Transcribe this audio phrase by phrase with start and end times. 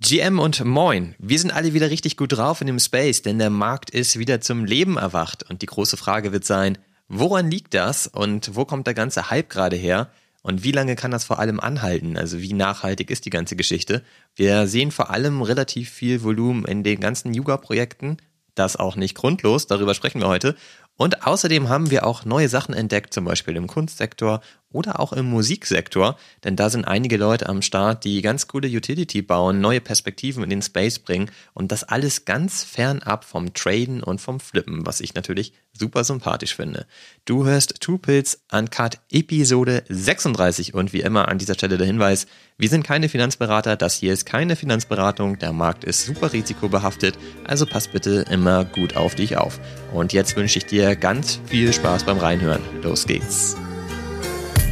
[0.00, 3.50] GM und Moin, wir sind alle wieder richtig gut drauf in dem Space, denn der
[3.50, 5.50] Markt ist wieder zum Leben erwacht.
[5.50, 6.78] Und die große Frage wird sein,
[7.08, 10.08] woran liegt das und wo kommt der ganze Hype gerade her?
[10.40, 12.16] Und wie lange kann das vor allem anhalten?
[12.16, 14.04] Also wie nachhaltig ist die ganze Geschichte?
[14.36, 18.18] Wir sehen vor allem relativ viel Volumen in den ganzen Yuga-Projekten.
[18.54, 20.54] Das auch nicht grundlos, darüber sprechen wir heute.
[20.96, 25.26] Und außerdem haben wir auch neue Sachen entdeckt, zum Beispiel im Kunstsektor oder auch im
[25.26, 30.44] Musiksektor, denn da sind einige Leute am Start, die ganz coole Utility bauen, neue Perspektiven
[30.44, 35.00] in den Space bringen und das alles ganz fernab vom Traden und vom Flippen, was
[35.00, 36.86] ich natürlich super sympathisch finde.
[37.24, 42.26] Du hörst Two Pills Uncut Episode 36 und wie immer an dieser Stelle der Hinweis,
[42.58, 47.64] wir sind keine Finanzberater, das hier ist keine Finanzberatung, der Markt ist super risikobehaftet, also
[47.64, 49.60] pass bitte immer gut auf dich auf.
[49.92, 52.62] Und jetzt wünsche ich dir ganz viel Spaß beim Reinhören.
[52.82, 53.56] Los geht's.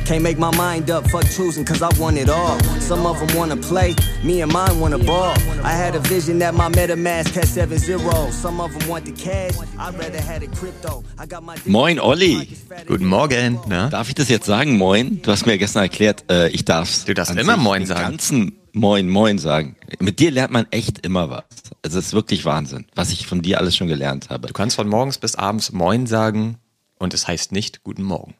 [0.06, 2.60] Can't make my mind up, fuck choosing, cause I want it all.
[2.78, 5.34] Some of them wanna play, me and mine wanna ball.
[5.64, 8.30] I had a vision that my MetaMask had 7 0.
[8.30, 11.02] Some of them want the cash, I'd rather had a crypto.
[11.18, 12.48] I got my Moin, Olli.
[12.86, 13.58] Guten Morgen.
[13.66, 13.88] Na?
[13.88, 15.22] Darf ich das jetzt sagen, Moin?
[15.22, 17.04] Du hast mir gestern erklärt, äh, ich darf's.
[17.04, 18.12] Du darfst immer Moin sagen.
[18.12, 19.74] ganzen Moin, Moin sagen.
[19.98, 21.44] Mit dir lernt man echt immer was.
[21.82, 24.46] Also es ist wirklich Wahnsinn, was ich von dir alles schon gelernt habe.
[24.46, 26.58] Du kannst von morgens bis abends Moin sagen
[27.00, 28.34] und es heißt nicht Guten Morgen.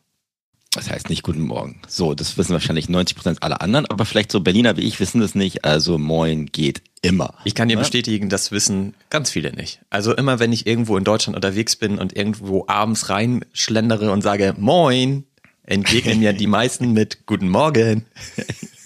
[0.77, 1.81] Das heißt nicht Guten Morgen.
[1.89, 5.23] So, das wissen wahrscheinlich 90 Prozent aller anderen, aber vielleicht so Berliner wie ich wissen
[5.23, 5.65] das nicht.
[5.65, 7.33] Also Moin geht immer.
[7.45, 7.81] Ich kann dir ja?
[7.81, 9.81] bestätigen, das wissen ganz viele nicht.
[9.89, 14.55] Also immer, wenn ich irgendwo in Deutschland unterwegs bin und irgendwo abends reinschlendere und sage
[14.59, 15.25] Moin,
[15.63, 18.05] entgegnen mir die meisten mit Guten Morgen.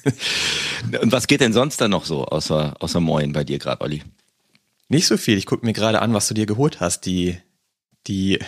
[1.03, 4.05] und was geht denn sonst da noch so außer, außer Moin bei dir gerade, Olli?
[4.89, 5.37] Nicht so viel.
[5.37, 7.05] Ich gucke mir gerade an, was du dir geholt hast.
[7.07, 7.39] Die,
[8.07, 8.39] die.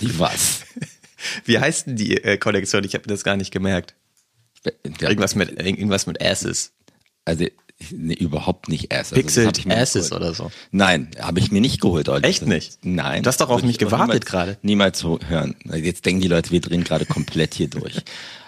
[0.00, 0.64] Die was?
[1.44, 2.84] Wie heißt denn die äh, Kollektion?
[2.84, 3.94] Ich habe das gar nicht gemerkt.
[5.00, 6.72] Irgendwas mit irgendwas mit Asses.
[7.24, 7.46] Also
[7.90, 9.12] nee, überhaupt nicht Asses.
[9.12, 10.52] Also Pixel Asses oder so.
[10.70, 12.06] Nein, habe ich mir nicht geholt.
[12.06, 12.28] Leute.
[12.28, 12.78] Echt nicht?
[12.82, 13.22] Nein.
[13.22, 14.58] Du hast doch auf mich gewartet gerade.
[14.62, 15.56] Niemals so hören.
[15.64, 17.96] Jetzt denken die Leute, wir drehen gerade komplett hier durch.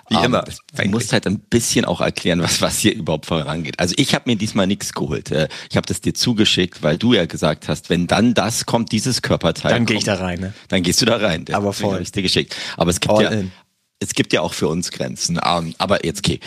[0.09, 0.45] Wie um, immer.
[0.77, 3.79] Du musst halt ein bisschen auch erklären, was, was hier überhaupt vorangeht.
[3.79, 5.31] Also ich habe mir diesmal nichts geholt.
[5.31, 8.93] Äh, ich habe das dir zugeschickt, weil du ja gesagt hast, wenn dann das kommt,
[8.93, 9.73] dieses Körperteil.
[9.73, 10.41] Dann gehe ich da rein.
[10.41, 10.53] Ne?
[10.69, 11.45] Dann gehst du da rein.
[11.53, 12.01] Aber voll.
[12.03, 12.55] Ich dir geschickt.
[12.77, 13.53] Aber es gibt All ja, in.
[14.01, 15.39] es gibt ja auch für uns Grenzen.
[15.39, 16.41] Um, aber jetzt okay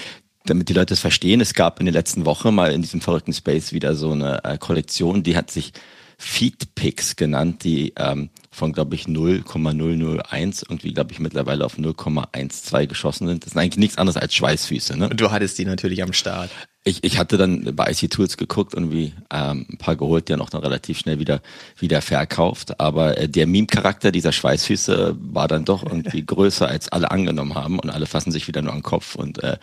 [0.49, 3.33] damit die Leute es verstehen, es gab in der letzten Woche mal in diesem verrückten
[3.33, 5.73] Space wieder so eine äh, Kollektion, die hat sich
[6.17, 13.27] Feedpicks genannt, die ähm, von, glaube ich, 0,001 irgendwie, glaube ich, mittlerweile auf 0,12 geschossen
[13.27, 13.45] sind.
[13.45, 14.97] Das ist eigentlich nichts anderes als Schweißfüße.
[14.97, 15.09] Ne?
[15.09, 16.49] Und du hattest die natürlich am Start.
[16.83, 20.33] Ich, ich hatte dann bei IC Tools geguckt und wie ähm, ein paar geholt, die
[20.33, 21.41] dann auch dann relativ schnell wieder,
[21.77, 22.79] wieder verkauft.
[22.79, 27.77] Aber äh, der Meme-Charakter dieser Schweißfüße war dann doch irgendwie größer, als alle angenommen haben.
[27.77, 29.57] Und alle fassen sich wieder nur an den Kopf und äh,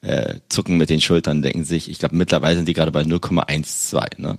[0.00, 4.20] äh, zucken mit den Schultern, denken sich, ich glaube, mittlerweile sind die gerade bei 0,12.
[4.20, 4.38] Ne?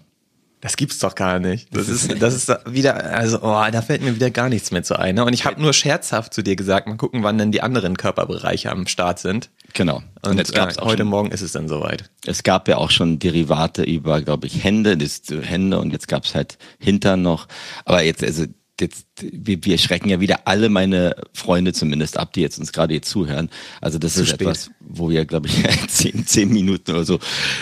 [0.64, 1.76] Das gibt's doch gar nicht.
[1.76, 4.98] Das ist, das ist wieder, also, oh, da fällt mir wieder gar nichts mehr zu
[4.98, 5.16] ein.
[5.16, 5.26] Ne?
[5.26, 8.72] Und ich habe nur scherzhaft zu dir gesagt, mal gucken, wann denn die anderen Körperbereiche
[8.72, 9.50] am Start sind.
[9.74, 9.98] Genau.
[10.22, 12.10] Und, Und jetzt gab's äh, heute schon, Morgen ist es dann soweit.
[12.26, 16.34] Es gab ja auch schon Derivate über, glaube ich, Hände, das Hände und jetzt gab's
[16.34, 17.50] halt Hintern noch.
[17.84, 18.46] Aber jetzt, also
[18.84, 22.94] jetzt, wir, wir schrecken ja wieder alle meine Freunde zumindest ab, die jetzt uns gerade
[22.94, 23.50] hier zuhören.
[23.82, 24.42] Also das Zu ist spät.
[24.42, 27.20] etwas, wo wir, glaube ich, zehn, zehn Minuten oder so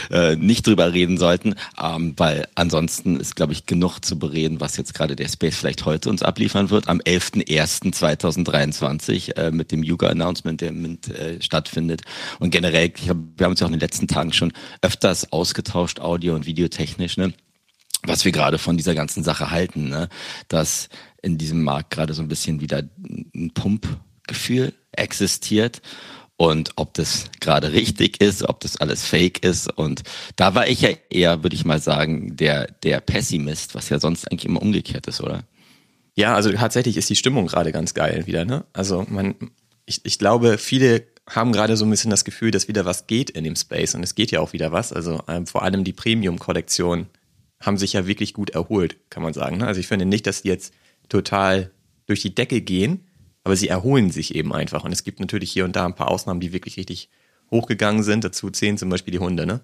[0.10, 4.76] äh, nicht drüber reden sollten, ähm, weil ansonsten ist, glaube ich, genug zu bereden, was
[4.78, 10.62] jetzt gerade der Space vielleicht heute uns abliefern wird, am 11.01.2023 äh, mit dem Yuga-Announcement,
[10.62, 12.02] der mit, äh, stattfindet.
[12.40, 15.31] Und generell, ich hab, wir haben uns ja auch in den letzten Tagen schon öfters
[15.31, 17.34] ausgetauscht, audio- und videotechnisch, ne?
[18.03, 20.09] Was wir gerade von dieser ganzen Sache halten, ne?
[20.47, 20.89] dass
[21.22, 22.84] in diesem Markt gerade so ein bisschen wieder
[23.35, 25.81] ein Pumpgefühl existiert
[26.41, 29.72] und ob das gerade richtig ist, ob das alles fake ist.
[29.72, 30.01] Und
[30.38, 34.31] da war ich ja eher, würde ich mal sagen, der, der Pessimist, was ja sonst
[34.31, 35.44] eigentlich immer umgekehrt ist, oder?
[36.16, 38.66] Ja, also tatsächlich ist die Stimmung gerade ganz geil wieder, ne?
[38.73, 39.35] Also man,
[39.85, 43.29] ich, ich glaube, viele haben gerade so ein bisschen das Gefühl, dass wieder was geht
[43.29, 44.91] in dem Space und es geht ja auch wieder was.
[44.91, 47.06] Also ähm, vor allem die Premium-Kollektion
[47.62, 49.58] haben sich ja wirklich gut erholt, kann man sagen.
[49.58, 49.68] Ne?
[49.68, 50.74] Also ich finde nicht, dass die jetzt
[51.10, 51.72] total
[52.06, 53.08] durch die Decke gehen,
[53.44, 54.84] aber sie erholen sich eben einfach.
[54.84, 57.10] Und es gibt natürlich hier und da ein paar Ausnahmen, die wirklich richtig
[57.50, 58.24] hochgegangen sind.
[58.24, 59.62] Dazu zählen zum Beispiel die Hunde, ne?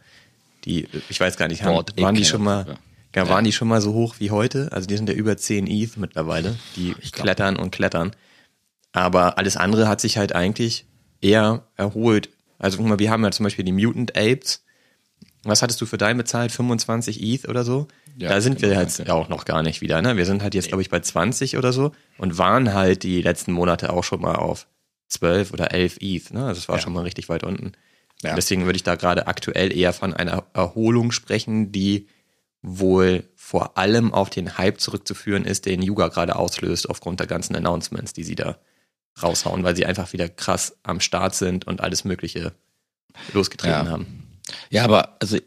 [0.66, 2.78] Die, ich weiß gar nicht, haben, waren die schon mal,
[3.16, 4.72] ja, waren die schon mal so hoch wie heute?
[4.72, 6.58] Also die sind ja über 10 ETH mittlerweile.
[6.76, 8.12] Die klettern und klettern.
[8.92, 10.86] Aber alles andere hat sich halt eigentlich
[11.22, 12.30] eher erholt.
[12.58, 14.64] Also guck mal, wir haben ja zum Beispiel die Mutant Apes,
[15.50, 16.52] was hattest du für dein bezahlt?
[16.52, 17.88] 25 ETH oder so?
[18.18, 20.02] Ja, da sind wir halt ja auch noch gar nicht wieder.
[20.02, 20.18] Ne?
[20.18, 23.52] Wir sind halt jetzt, glaube ich, bei 20 oder so und waren halt die letzten
[23.52, 24.68] Monate auch schon mal auf
[25.10, 26.34] 12 oder 11 ETH.
[26.34, 26.46] Ne?
[26.46, 26.82] Also das war ja.
[26.82, 27.74] schon mal richtig weit unten.
[28.24, 28.36] Ja.
[28.36, 32.08] Deswegen würde ich da gerade aktuell eher von einer Erholung sprechen, die
[32.62, 37.56] wohl vor allem auf den Hype zurückzuführen ist, den Yuga gerade auslöst aufgrund der ganzen
[37.56, 38.58] Announcements, die sie da
[39.22, 42.54] raushauen, weil sie einfach wieder krass am Start sind und alles Mögliche
[43.34, 43.92] losgetreten ja.
[43.92, 44.27] haben.
[44.70, 45.38] Ja, aber also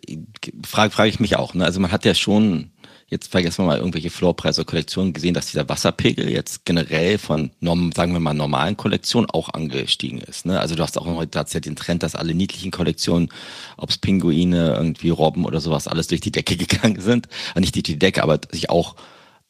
[0.67, 1.55] frage frage ich mich auch.
[1.55, 1.64] Ne?
[1.64, 2.70] Also man hat ja schon
[3.11, 8.12] jetzt vergessen wir mal irgendwelche Floorpreise Kollektionen gesehen, dass dieser Wasserpegel jetzt generell von sagen
[8.12, 10.47] wir mal normalen Kollektionen auch angestiegen ist.
[10.47, 10.61] Ne?
[10.61, 13.29] Also du hast auch heute ja den Trend, dass alle niedlichen Kollektionen,
[13.76, 17.29] ob es Pinguine, irgendwie Robben oder sowas, alles durch die Decke gegangen sind.
[17.49, 18.94] Also nicht durch die Decke, aber sich auch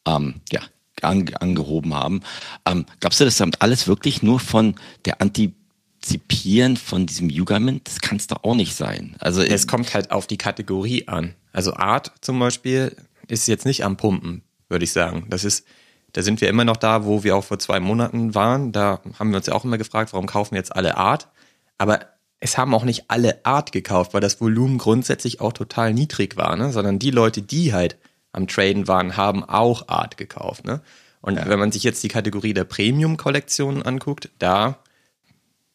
[0.07, 0.61] ähm, ja
[1.03, 2.21] angehoben haben.
[2.65, 4.75] Ähm, glaubst du, das ist alles wirklich nur von
[5.05, 5.55] der Anti
[6.01, 9.15] Zipieren von diesem Yugamint, das kann es doch auch nicht sein.
[9.19, 11.35] Also es kommt halt auf die Kategorie an.
[11.53, 12.95] Also Art zum Beispiel
[13.27, 15.27] ist jetzt nicht am Pumpen, würde ich sagen.
[15.29, 15.65] Das ist,
[16.13, 18.71] da sind wir immer noch da, wo wir auch vor zwei Monaten waren.
[18.71, 21.27] Da haben wir uns ja auch immer gefragt, warum kaufen wir jetzt alle Art?
[21.77, 21.99] Aber
[22.39, 26.55] es haben auch nicht alle Art gekauft, weil das Volumen grundsätzlich auch total niedrig war,
[26.55, 26.71] ne?
[26.71, 27.97] sondern die Leute, die halt
[28.33, 30.65] am Traden waren, haben auch Art gekauft.
[30.65, 30.81] Ne?
[31.21, 31.47] Und ja.
[31.47, 34.79] wenn man sich jetzt die Kategorie der Premium-Kollektionen anguckt, da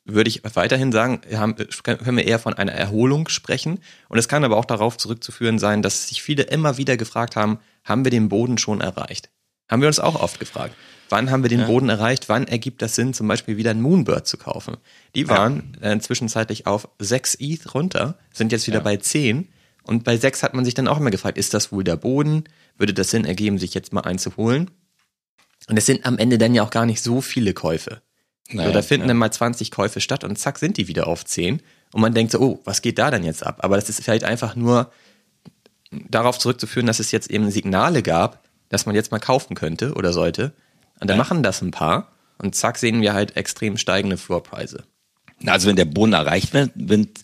[0.06, 3.81] würde ich weiterhin sagen, haben, können wir eher von einer Erholung sprechen.
[4.08, 7.58] Und es kann aber auch darauf zurückzuführen sein, dass sich viele immer wieder gefragt haben,
[7.85, 9.31] haben wir den Boden schon erreicht?
[9.69, 10.75] Haben wir uns auch oft gefragt.
[11.08, 11.67] Wann haben wir den ja.
[11.67, 12.29] Boden erreicht?
[12.29, 14.76] Wann ergibt das Sinn, zum Beispiel wieder ein Moonbird zu kaufen?
[15.14, 15.93] Die waren ja.
[15.93, 18.85] äh, zwischenzeitlich auf 6 ETH runter, sind jetzt wieder ja.
[18.85, 19.49] bei 10.
[19.82, 22.44] Und bei 6 hat man sich dann auch immer gefragt, ist das wohl der Boden?
[22.76, 24.70] Würde das Sinn ergeben, sich jetzt mal einzuholen?
[25.69, 28.03] Und es sind am Ende dann ja auch gar nicht so viele Käufe.
[28.50, 29.08] Naja, so, da finden ja.
[29.08, 31.62] dann mal 20 Käufe statt und zack sind die wieder auf 10.
[31.93, 33.58] Und man denkt so, oh, was geht da denn jetzt ab?
[33.60, 34.90] Aber das ist vielleicht einfach nur
[35.90, 40.12] darauf zurückzuführen, dass es jetzt eben Signale gab, dass man jetzt mal kaufen könnte oder
[40.12, 40.52] sollte.
[41.00, 41.22] Und dann ja.
[41.22, 44.84] machen das ein paar und zack sehen wir halt extrem steigende Floorpreise.
[45.44, 46.70] Also wenn der Boden erreicht wird,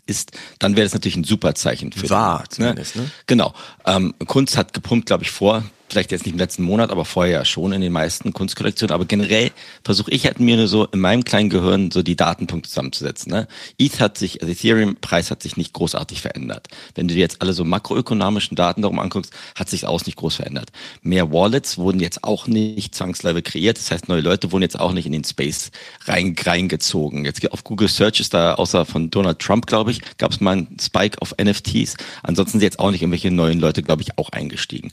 [0.07, 2.49] ist, dann wäre das natürlich ein super Zeichen für War den, ne?
[2.51, 3.03] zumindest, ne?
[3.03, 3.11] ne?
[3.27, 3.55] Genau.
[3.87, 7.45] Ähm, Kunst hat gepumpt, glaube ich, vor vielleicht jetzt nicht im letzten Monat, aber vorher
[7.45, 8.95] schon in den meisten Kunstkollektionen.
[8.95, 9.51] Aber generell
[9.85, 13.31] versuche ich halt mir so in meinem kleinen Gehirn so die Datenpunkte zusammenzusetzen.
[13.31, 13.47] Ne?
[13.79, 16.69] ETH hat sich, also Ethereum-Preis hat sich nicht großartig verändert.
[16.95, 20.37] Wenn du dir jetzt alle so makroökonomischen Daten darum anguckst, hat sich aus nicht groß
[20.37, 20.71] verändert.
[21.03, 23.79] Mehr Wallets wurden jetzt auch nicht zwangsläufig kreiert.
[23.79, 25.71] Das heißt, neue Leute wurden jetzt auch nicht in den Space
[26.07, 27.25] rein, reingezogen.
[27.25, 30.53] Jetzt auf Google Search ist da, außer von Donald Trump, glaube ich, gab es mal
[30.53, 31.97] einen Spike auf NFTs.
[32.23, 34.93] Ansonsten sind jetzt auch nicht irgendwelche neuen Leute, glaube ich, auch eingestiegen.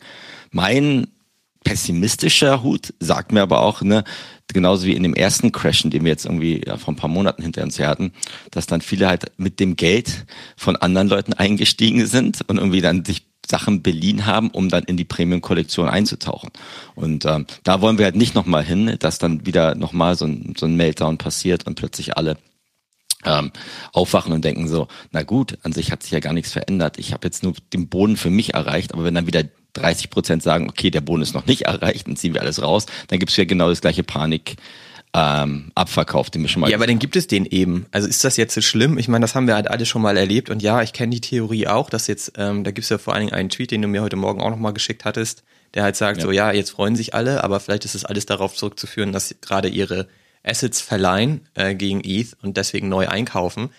[0.52, 1.08] Mein
[1.64, 4.04] pessimistischer Hut sagt mir aber auch, ne,
[4.48, 7.44] genauso wie in dem ersten Crashen, den wir jetzt irgendwie ja, vor ein paar Monaten
[7.44, 8.14] hinter uns her hatten,
[8.52, 10.26] dass dann viele halt mit dem Geld
[10.56, 14.96] von anderen Leuten eingestiegen sind und irgendwie dann sich Sachen beliehen haben, um dann in
[14.96, 16.52] die Premium-Kollektion einzutauchen.
[16.96, 20.54] Und ähm, da wollen wir halt nicht nochmal hin, dass dann wieder nochmal so ein,
[20.58, 22.38] so ein Meltdown passiert und plötzlich alle
[23.26, 23.52] ähm,
[23.92, 27.00] aufwachen und denken so, na gut, an sich hat sich ja gar nichts verändert.
[27.00, 29.44] Ich habe jetzt nur den Boden für mich erreicht, aber wenn dann wieder
[29.74, 32.86] 30 Prozent sagen, okay, der Boden ist noch nicht erreicht, dann ziehen wir alles raus,
[33.08, 34.58] dann gibt es ja genau das gleiche Panik.
[35.12, 36.70] Ähm, Abverkauf, den wir schon mal.
[36.70, 37.88] Ja, aber dann gibt es den eben.
[37.90, 39.00] Also ist das jetzt so schlimm?
[39.00, 41.22] Ich meine, das haben wir halt alle schon mal erlebt und ja, ich kenne die
[41.22, 43.82] Theorie auch, dass jetzt, ähm, da gibt es ja vor allen Dingen einen Tweet, den
[43.82, 45.44] du mir heute Morgen auch nochmal geschickt hattest,
[45.74, 46.26] der halt sagt, ja.
[46.26, 49.68] so ja, jetzt freuen sich alle, aber vielleicht ist es alles darauf zurückzuführen, dass gerade
[49.68, 50.08] ihre
[50.44, 53.72] Assets verleihen äh, gegen ETH und deswegen neu einkaufen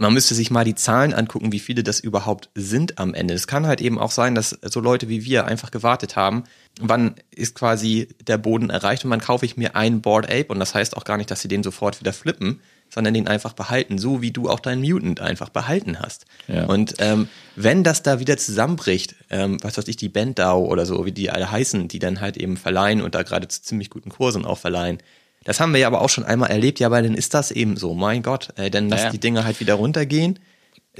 [0.00, 3.34] man müsste sich mal die Zahlen angucken, wie viele das überhaupt sind am Ende.
[3.34, 6.44] Es kann halt eben auch sein, dass so Leute wie wir einfach gewartet haben,
[6.80, 10.58] wann ist quasi der Boden erreicht und wann kaufe ich mir einen Board Ape und
[10.58, 13.98] das heißt auch gar nicht, dass sie den sofort wieder flippen, sondern den einfach behalten,
[13.98, 16.24] so wie du auch deinen Mutant einfach behalten hast.
[16.48, 16.64] Ja.
[16.64, 21.04] Und ähm, wenn das da wieder zusammenbricht, ähm, was weiß ich, die Banddau oder so,
[21.04, 24.08] wie die alle heißen, die dann halt eben verleihen und da gerade zu ziemlich guten
[24.08, 24.96] Kursen auch verleihen,
[25.44, 27.76] das haben wir ja aber auch schon einmal erlebt, ja, aber dann ist das eben
[27.76, 27.94] so.
[27.94, 29.12] Mein Gott, äh, denn dass naja.
[29.12, 30.38] die Dinge halt wieder runtergehen,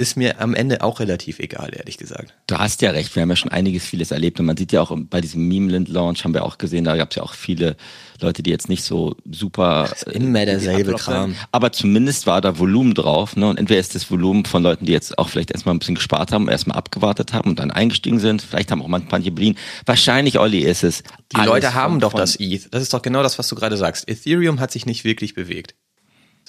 [0.00, 2.34] ist mir am Ende auch relativ egal, ehrlich gesagt.
[2.46, 4.80] Du hast ja recht, wir haben ja schon einiges vieles erlebt und man sieht ja
[4.80, 7.76] auch bei diesem Meme-Launch haben wir auch gesehen, da gab es ja auch viele
[8.20, 9.90] Leute, die jetzt nicht so super.
[10.10, 11.36] immer derselbe Kram.
[11.52, 13.48] Aber zumindest war da Volumen drauf, ne?
[13.48, 16.32] Und entweder ist das Volumen von Leuten, die jetzt auch vielleicht erstmal ein bisschen gespart
[16.32, 18.42] haben, erstmal abgewartet haben und dann eingestiegen sind.
[18.42, 19.56] Vielleicht haben auch manche Berlin.
[19.86, 21.02] Wahrscheinlich, Olli, ist es.
[21.34, 22.72] Die Leute haben von, doch das ETH.
[22.72, 24.08] Das ist doch genau das, was du gerade sagst.
[24.08, 25.74] Ethereum hat sich nicht wirklich bewegt.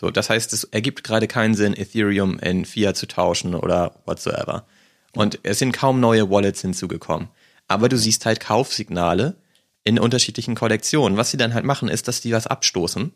[0.01, 4.65] So, das heißt, es ergibt gerade keinen Sinn, Ethereum in Fiat zu tauschen oder whatsoever.
[5.13, 7.27] Und es sind kaum neue Wallets hinzugekommen.
[7.67, 9.35] Aber du siehst halt Kaufsignale
[9.83, 11.17] in unterschiedlichen Kollektionen.
[11.17, 13.11] Was sie dann halt machen, ist, dass die was abstoßen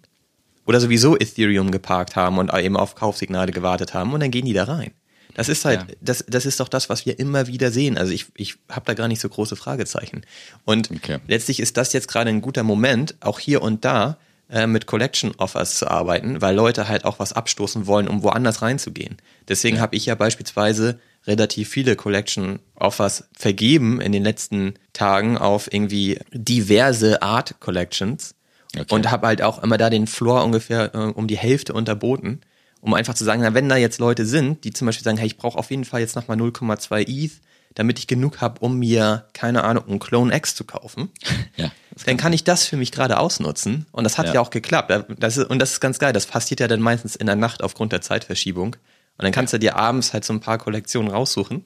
[0.67, 4.53] oder sowieso Ethereum geparkt haben und eben auf Kaufsignale gewartet haben und dann gehen die
[4.53, 4.91] da rein.
[5.33, 5.95] Das ist halt, ja.
[6.01, 7.97] das, das ist doch das, was wir immer wieder sehen.
[7.97, 10.21] Also ich, ich habe da gar nicht so große Fragezeichen.
[10.65, 11.17] Und okay.
[11.27, 15.33] letztlich ist das jetzt gerade ein guter Moment, auch hier und da äh, mit Collection
[15.37, 19.17] Offers zu arbeiten, weil Leute halt auch was abstoßen wollen, um woanders reinzugehen.
[19.47, 19.81] Deswegen ja.
[19.81, 26.19] habe ich ja beispielsweise relativ viele Collection Offers vergeben in den letzten Tagen auf irgendwie
[26.31, 28.35] diverse Art Collections
[28.75, 28.85] okay.
[28.93, 32.41] und habe halt auch immer da den Floor ungefähr äh, um die Hälfte unterboten,
[32.81, 35.27] um einfach zu sagen, na, wenn da jetzt Leute sind, die zum Beispiel sagen, hey,
[35.27, 37.31] ich brauche auf jeden Fall jetzt nochmal 0,2 ETH,
[37.75, 41.09] damit ich genug habe, um mir, keine Ahnung, einen Clone X zu kaufen,
[41.55, 41.71] ja,
[42.05, 43.85] dann kann ich das für mich gerade ausnutzen.
[43.91, 44.91] Und das hat ja, ja auch geklappt.
[45.19, 46.13] Das ist, und das ist ganz geil.
[46.13, 48.75] Das passiert ja dann meistens in der Nacht aufgrund der Zeitverschiebung.
[49.17, 51.63] Und dann kannst du dir abends halt so ein paar Kollektionen raussuchen.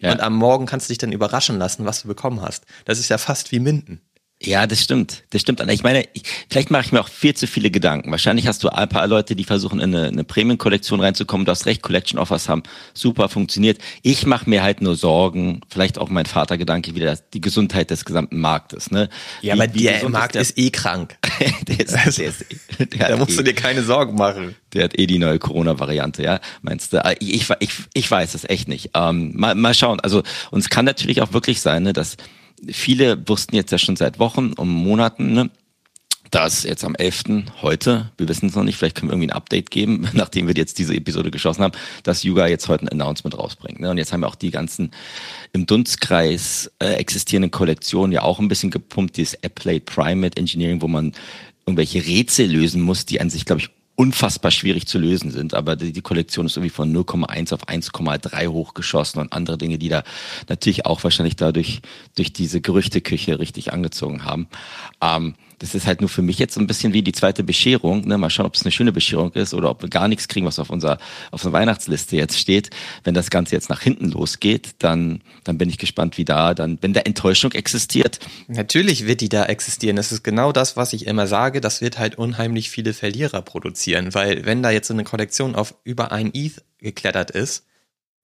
[0.00, 0.12] Ja.
[0.12, 2.64] Und am Morgen kannst du dich dann überraschen lassen, was du bekommen hast.
[2.84, 4.00] Das ist ja fast wie Minden.
[4.44, 5.22] Ja, das stimmt.
[5.30, 5.62] Das stimmt.
[5.70, 8.10] Ich meine, ich, vielleicht mache ich mir auch viel zu viele Gedanken.
[8.10, 11.44] Wahrscheinlich hast du ein paar Leute, die versuchen, in eine, eine Premium-Kollektion reinzukommen.
[11.44, 13.78] Du hast recht, Collection-Offers haben super funktioniert.
[14.02, 18.40] Ich mache mir halt nur Sorgen, vielleicht auch mein Vatergedanke wieder, die Gesundheit des gesamten
[18.40, 18.90] Marktes.
[18.90, 19.08] Ne?
[19.42, 20.64] Ja, wie, aber wie der Markt ist, der?
[20.64, 21.16] ist, eh krank.
[21.68, 22.44] der ist, der ist,
[22.78, 24.56] der da musst eh, du dir keine Sorgen machen.
[24.72, 26.40] Der hat eh die neue Corona-Variante, ja.
[26.62, 27.04] Meinst du?
[27.04, 28.90] Ah, ich, ich, ich weiß es echt nicht.
[28.94, 30.00] Ähm, mal, mal schauen.
[30.00, 32.16] Also, uns kann natürlich auch wirklich sein, ne, dass
[32.68, 35.50] viele wussten jetzt ja schon seit Wochen und Monaten, ne,
[36.32, 37.44] dass jetzt am 11.
[37.60, 40.54] heute, wir wissen es noch nicht, vielleicht können wir irgendwie ein Update geben, nachdem wir
[40.54, 43.80] jetzt diese Episode geschossen haben, dass Yuga jetzt heute ein Announcement rausbringt.
[43.80, 43.90] Ne?
[43.90, 44.92] Und jetzt haben wir auch die ganzen
[45.52, 50.88] im Dunstkreis äh, existierenden Kollektionen ja auch ein bisschen gepumpt, dieses Applate Primate Engineering, wo
[50.88, 51.12] man
[51.66, 53.70] irgendwelche Rätsel lösen muss, die an sich, glaube ich,
[54.02, 55.54] unfassbar schwierig zu lösen sind.
[55.54, 59.88] Aber die, die Kollektion ist irgendwie von 0,1 auf 1,3 hochgeschossen und andere Dinge, die
[59.88, 60.02] da
[60.48, 61.82] natürlich auch wahrscheinlich dadurch
[62.16, 64.48] durch diese Gerüchteküche richtig angezogen haben.
[65.00, 68.06] Ähm, das ist halt nur für mich jetzt so ein bisschen wie die zweite Bescherung.
[68.06, 68.18] Ne?
[68.18, 70.58] Mal schauen, ob es eine schöne Bescherung ist oder ob wir gar nichts kriegen, was
[70.58, 70.98] auf unserer
[71.30, 72.70] auf der Weihnachtsliste jetzt steht.
[73.04, 76.78] Wenn das Ganze jetzt nach hinten losgeht, dann dann bin ich gespannt, wie da dann,
[76.80, 78.18] wenn da Enttäuschung existiert.
[78.48, 79.94] Natürlich wird die da existieren.
[79.94, 81.60] Das ist genau das, was ich immer sage.
[81.60, 85.76] Das wird halt unheimlich viele Verlierer produzieren, weil wenn da jetzt so eine Kollektion auf
[85.84, 87.66] über ein ETH geklettert ist,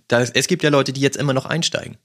[0.09, 1.99] da, es gibt ja Leute, die jetzt immer noch einsteigen.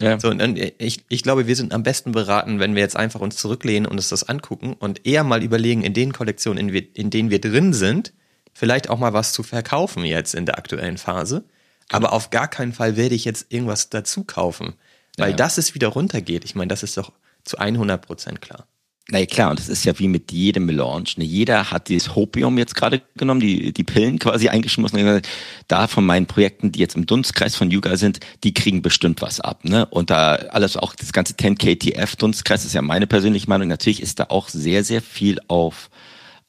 [0.00, 0.18] Ja.
[0.20, 3.36] So, und ich, ich glaube, wir sind am besten beraten, wenn wir jetzt einfach uns
[3.36, 7.30] zurücklehnen und uns das angucken und eher mal überlegen, in den Kollektionen, in, in denen
[7.30, 8.12] wir drin sind,
[8.52, 11.44] vielleicht auch mal was zu verkaufen jetzt in der aktuellen Phase.
[11.90, 14.74] Aber auf gar keinen Fall werde ich jetzt irgendwas dazu kaufen,
[15.16, 15.36] weil ja.
[15.36, 16.44] das es wieder runtergeht.
[16.44, 17.12] Ich meine, das ist doch
[17.44, 18.66] zu 100 Prozent klar.
[19.10, 21.08] Na ja, klar, und das ist ja wie mit jedem Melange.
[21.16, 21.24] Ne?
[21.24, 24.98] Jeder hat dieses Hopium jetzt gerade genommen, die, die Pillen quasi eingeschmissen.
[24.98, 25.26] Und
[25.66, 29.40] da von meinen Projekten, die jetzt im Dunstkreis von Yuga sind, die kriegen bestimmt was
[29.40, 29.64] ab.
[29.64, 29.86] Ne?
[29.86, 33.68] Und da alles, auch das ganze 10KTF-Dunstkreis ist ja meine persönliche Meinung.
[33.68, 35.88] Natürlich ist da auch sehr, sehr viel auf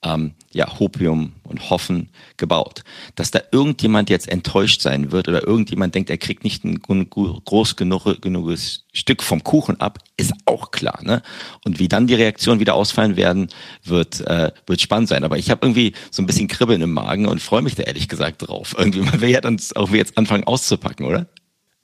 [0.02, 2.84] ähm, ja, Hopium und Hoffen gebaut.
[3.16, 7.76] Dass da irgendjemand jetzt enttäuscht sein wird oder irgendjemand denkt, er kriegt nicht ein groß
[7.76, 11.00] genug, genuges Stück vom Kuchen ab, ist auch klar.
[11.04, 11.22] Ne?
[11.66, 13.50] Und wie dann die Reaktionen wieder ausfallen werden,
[13.84, 15.24] wird, äh, wird spannend sein.
[15.24, 18.08] Aber ich habe irgendwie so ein bisschen Kribbeln im Magen und freue mich da ehrlich
[18.08, 18.76] gesagt drauf.
[18.78, 21.28] Irgendwie, man will ja dann auch jetzt anfangen auszupacken, oder?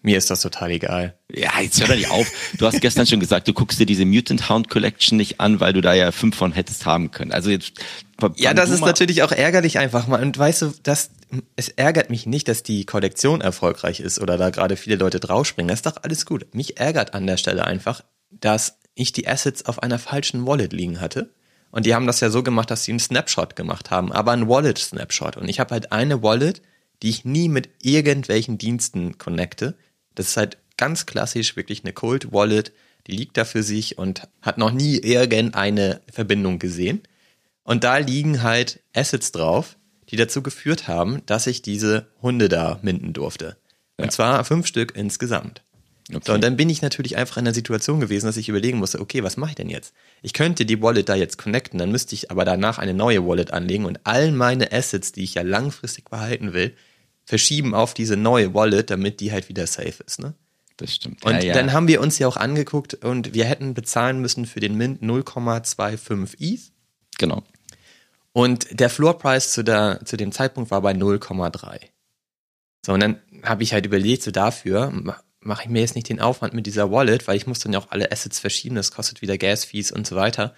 [0.05, 1.17] Mir ist das total egal.
[1.33, 2.31] Ja, jetzt hör doch nicht auf.
[2.59, 5.74] Du hast gestern schon gesagt, du guckst dir diese Mutant Hound Collection nicht an, weil
[5.74, 7.31] du da ja fünf von hättest haben können.
[7.31, 7.74] Also jetzt.
[8.35, 10.21] Ja, das ist natürlich auch ärgerlich einfach mal.
[10.21, 11.09] Und weißt du, das,
[11.55, 15.69] es ärgert mich nicht, dass die Kollektion erfolgreich ist oder da gerade viele Leute draufspringen.
[15.69, 16.53] Das ist doch alles gut.
[16.53, 21.01] Mich ärgert an der Stelle einfach, dass ich die Assets auf einer falschen Wallet liegen
[21.01, 21.31] hatte.
[21.71, 24.47] Und die haben das ja so gemacht, dass sie einen Snapshot gemacht haben, aber einen
[24.47, 25.35] Wallet-Snapshot.
[25.35, 26.62] Und ich habe halt eine Wallet,
[27.01, 29.75] die ich nie mit irgendwelchen Diensten connecte
[30.15, 32.72] das ist halt ganz klassisch wirklich eine Cold Wallet,
[33.07, 37.03] die liegt da für sich und hat noch nie irgendeine Verbindung gesehen.
[37.63, 39.77] Und da liegen halt Assets drauf,
[40.10, 43.57] die dazu geführt haben, dass ich diese Hunde da minden durfte.
[43.98, 44.12] Und ja.
[44.12, 45.62] zwar fünf Stück insgesamt.
[46.10, 46.22] Okay.
[46.24, 49.01] So, und dann bin ich natürlich einfach in der Situation gewesen, dass ich überlegen musste,
[49.01, 49.93] okay, was mache ich denn jetzt?
[50.22, 53.51] Ich könnte die Wallet da jetzt connecten, dann müsste ich aber danach eine neue Wallet
[53.51, 56.75] anlegen und all meine Assets, die ich ja langfristig behalten will,
[57.25, 60.34] verschieben auf diese neue Wallet, damit die halt wieder safe ist, ne?
[60.77, 61.24] Das stimmt.
[61.24, 61.53] Und ja, ja.
[61.53, 65.01] dann haben wir uns ja auch angeguckt und wir hätten bezahlen müssen für den Mint
[65.01, 66.72] 0,25 ETH.
[67.17, 67.44] Genau.
[68.34, 71.79] Und der Floor Price zu, der, zu dem Zeitpunkt war bei 0,3.
[72.86, 74.91] So, und dann habe ich halt überlegt, so dafür
[75.39, 77.79] mache ich mir jetzt nicht den Aufwand mit dieser Wallet, weil ich muss dann ja
[77.79, 80.53] auch alle Assets verschieben, das kostet wieder Gas-Fees und so weiter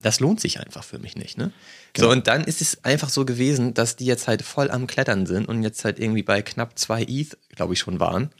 [0.00, 1.52] das lohnt sich einfach für mich nicht, ne?
[1.96, 2.08] Genau.
[2.08, 5.26] So, und dann ist es einfach so gewesen, dass die jetzt halt voll am Klettern
[5.26, 8.30] sind und jetzt halt irgendwie bei knapp zwei ETH, glaube ich, schon waren.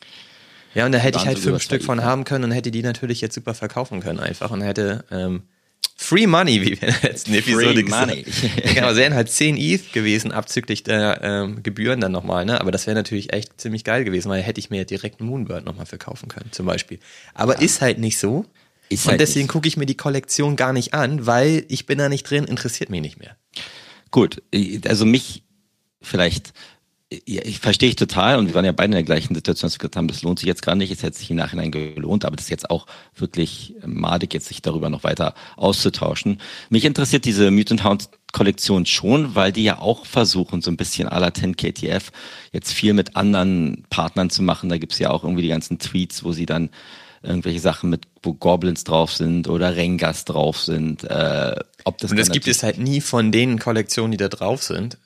[0.74, 3.22] Ja, und da hätte ich halt fünf Stück von haben können und hätte die natürlich
[3.22, 5.44] jetzt super verkaufen können einfach und hätte ähm,
[5.96, 8.74] Free Money, wie wir in der letzten Episode Free gesagt haben.
[8.74, 12.60] genau, es wären halt 10 ETH gewesen, abzüglich der ähm, Gebühren dann nochmal, ne?
[12.60, 15.64] Aber das wäre natürlich echt ziemlich geil gewesen, weil hätte ich mir direkt einen Moonbird
[15.64, 16.98] nochmal verkaufen können, zum Beispiel.
[17.32, 17.60] Aber ja.
[17.62, 18.44] ist halt nicht so.
[18.88, 21.98] Ist und halt deswegen gucke ich mir die Kollektion gar nicht an, weil ich bin
[21.98, 23.36] da nicht drin, interessiert mich nicht mehr.
[24.16, 24.42] Gut,
[24.86, 25.42] also mich
[26.00, 26.54] vielleicht
[27.26, 29.74] ja, ich verstehe ich total und wir waren ja beide in der gleichen Situation, dass
[29.74, 32.24] wir gesagt haben, das lohnt sich jetzt gar nicht, es hätte sich im Nachhinein gelohnt,
[32.24, 36.40] aber das ist jetzt auch wirklich madig, jetzt sich darüber noch weiter auszutauschen.
[36.70, 41.10] Mich interessiert diese Mutant Hound Kollektion schon, weil die ja auch versuchen, so ein bisschen
[41.10, 42.10] à la 10 KTF
[42.52, 44.70] jetzt viel mit anderen Partnern zu machen.
[44.70, 46.70] Da gibt's ja auch irgendwie die ganzen Tweets, wo sie dann
[47.22, 51.04] irgendwelche Sachen mit, wo Goblins drauf sind oder Rengas drauf sind.
[51.04, 51.56] Äh,
[51.86, 54.98] ob das und das gibt es halt nie von den Kollektionen, die da drauf sind.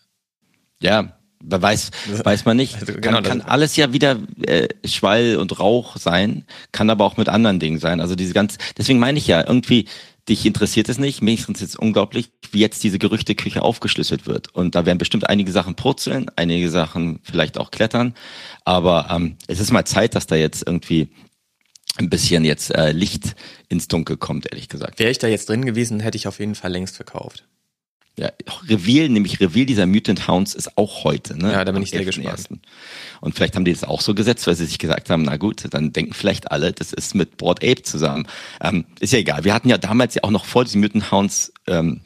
[0.82, 1.12] Ja,
[1.44, 1.90] weiß,
[2.25, 2.76] weiß man nicht.
[2.80, 7.16] Also genau, kann, kann alles ja wieder äh, Schwall und Rauch sein, kann aber auch
[7.16, 8.00] mit anderen Dingen sein.
[8.00, 9.87] Also diese ganz, deswegen meine ich ja, irgendwie,
[10.28, 14.54] dich interessiert es nicht, mich interessiert es unglaublich, wie jetzt diese Gerüchteküche aufgeschlüsselt wird.
[14.54, 18.14] Und da werden bestimmt einige Sachen purzeln, einige Sachen vielleicht auch klettern.
[18.64, 21.10] Aber ähm, es ist mal Zeit, dass da jetzt irgendwie
[22.00, 23.37] ein bisschen jetzt äh, Licht
[23.69, 24.99] ins Dunkel kommt, ehrlich gesagt.
[24.99, 27.45] Wäre ich da jetzt drin gewesen, hätte ich auf jeden Fall längst verkauft.
[28.16, 28.30] Ja,
[28.69, 31.38] Reveal, nämlich Reveal dieser Mutant Hounds ist auch heute.
[31.38, 31.52] Ne?
[31.52, 32.49] Ja, da bin ich sehr gespannt.
[33.21, 35.64] Und vielleicht haben die das auch so gesetzt, weil sie sich gesagt haben, na gut,
[35.71, 38.26] dann denken vielleicht alle, das ist mit Broad Ape zusammen.
[38.61, 39.45] Ähm, ist ja egal.
[39.45, 42.02] Wir hatten ja damals ja auch noch vor diesen Mutant Hounds ähm,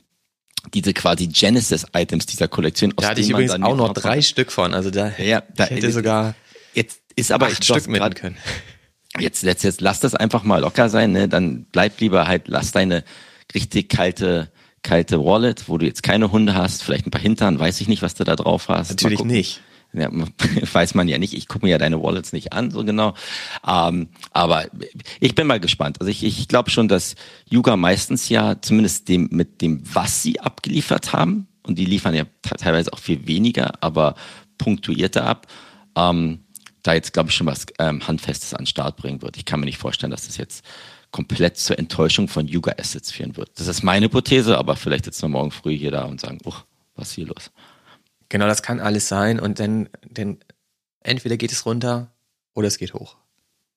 [0.72, 2.92] diese quasi Genesis-Items dieser Kollektion.
[2.96, 4.72] Da hatte ich übrigens auch noch drei Stück von.
[4.72, 6.34] Also da, ja, da hätte sogar
[6.74, 8.36] jetzt ist aber acht Stück mitnehmen können.
[9.18, 11.12] Jetzt, jetzt, jetzt lass das einfach mal locker sein.
[11.12, 11.28] Ne?
[11.28, 13.04] Dann bleib lieber halt, lass deine
[13.54, 14.50] richtig kalte
[14.84, 18.02] kalte Wallet, wo du jetzt keine Hunde hast, vielleicht ein paar Hintern, weiß ich nicht,
[18.02, 18.90] was du da drauf hast.
[18.90, 19.62] Natürlich nicht.
[19.92, 20.10] Ja,
[20.72, 21.34] weiß man ja nicht.
[21.34, 23.14] Ich gucke mir ja deine Wallets nicht an, so genau.
[23.66, 24.66] Ähm, aber
[25.20, 26.00] ich bin mal gespannt.
[26.00, 27.14] Also ich, ich glaube schon, dass
[27.48, 32.24] Yuga meistens ja zumindest dem, mit dem, was sie abgeliefert haben, und die liefern ja
[32.42, 34.16] teilweise auch viel weniger, aber
[34.58, 35.46] punktuierter ab,
[35.96, 36.43] ähm,
[36.84, 39.36] da jetzt, glaube ich, schon was ähm, Handfestes an den Start bringen wird.
[39.36, 40.64] Ich kann mir nicht vorstellen, dass das jetzt
[41.10, 43.58] komplett zur Enttäuschung von Yuga Assets führen wird.
[43.58, 46.54] Das ist meine Hypothese, aber vielleicht sitzen wir morgen früh hier da und sagen, oh,
[46.94, 47.50] was ist hier los?
[48.28, 50.38] Genau, das kann alles sein und dann, dann
[51.00, 52.12] entweder geht es runter
[52.52, 53.16] oder es geht hoch.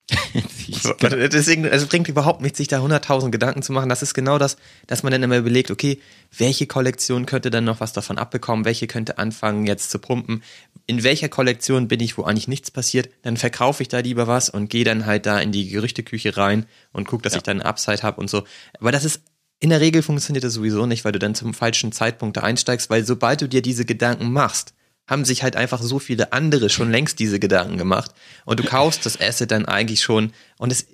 [1.01, 3.89] Deswegen, also es bringt überhaupt nichts, sich da 100.000 Gedanken zu machen.
[3.89, 5.99] Das ist genau das, dass man dann immer überlegt, okay,
[6.37, 8.63] welche Kollektion könnte dann noch was davon abbekommen?
[8.63, 10.43] Welche könnte anfangen jetzt zu pumpen?
[10.85, 13.09] In welcher Kollektion bin ich, wo eigentlich nichts passiert?
[13.23, 16.65] Dann verkaufe ich da lieber was und gehe dann halt da in die Gerüchteküche rein
[16.93, 17.37] und gucke, dass ja.
[17.37, 18.43] ich dann eine Upside habe und so.
[18.79, 19.21] Aber das ist,
[19.59, 22.89] in der Regel funktioniert das sowieso nicht, weil du dann zum falschen Zeitpunkt da einsteigst,
[22.89, 24.73] weil sobald du dir diese Gedanken machst,
[25.07, 28.11] haben sich halt einfach so viele andere schon längst diese Gedanken gemacht.
[28.45, 30.87] Und du kaufst das Asset dann eigentlich schon und es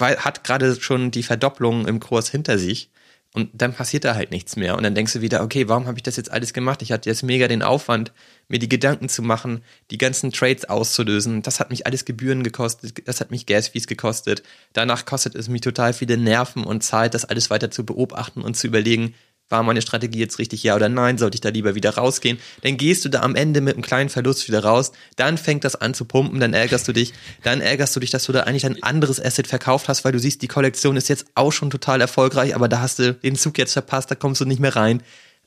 [0.00, 2.90] hat gerade schon die Verdopplung im Kurs hinter sich.
[3.34, 4.74] Und dann passiert da halt nichts mehr.
[4.76, 6.80] Und dann denkst du wieder, okay, warum habe ich das jetzt alles gemacht?
[6.80, 8.10] Ich hatte jetzt mega den Aufwand,
[8.48, 11.42] mir die Gedanken zu machen, die ganzen Trades auszulösen.
[11.42, 14.42] Das hat mich alles Gebühren gekostet, das hat mich Gas-Fees gekostet.
[14.72, 18.56] Danach kostet es mich total viele Nerven und Zeit, das alles weiter zu beobachten und
[18.56, 19.14] zu überlegen,
[19.48, 21.18] war meine Strategie jetzt richtig, ja oder nein?
[21.18, 22.38] Sollte ich da lieber wieder rausgehen?
[22.62, 24.92] Dann gehst du da am Ende mit einem kleinen Verlust wieder raus.
[25.16, 27.12] Dann fängt das an zu pumpen, dann ärgerst du dich.
[27.42, 30.18] Dann ärgerst du dich, dass du da eigentlich ein anderes Asset verkauft hast, weil du
[30.18, 33.58] siehst, die Kollektion ist jetzt auch schon total erfolgreich, aber da hast du den Zug
[33.58, 35.02] jetzt verpasst, da kommst du nicht mehr rein.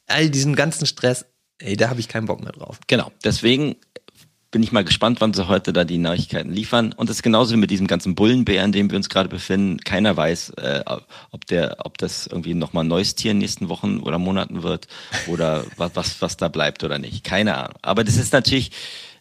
[0.08, 1.26] All diesen ganzen Stress,
[1.60, 2.80] ey, da habe ich keinen Bock mehr drauf.
[2.88, 3.12] Genau.
[3.24, 3.76] Deswegen
[4.52, 6.92] bin ich mal gespannt, wann sie heute da die Neuigkeiten liefern.
[6.92, 9.80] Und das ist genauso wie mit diesem ganzen Bullenbär, in dem wir uns gerade befinden.
[9.80, 10.84] Keiner weiß, äh,
[11.32, 14.62] ob der, ob das irgendwie nochmal ein neues Tier in den nächsten Wochen oder Monaten
[14.62, 14.88] wird
[15.28, 17.24] oder was, was, was da bleibt oder nicht.
[17.24, 17.78] Keine Ahnung.
[17.82, 18.72] Aber das ist natürlich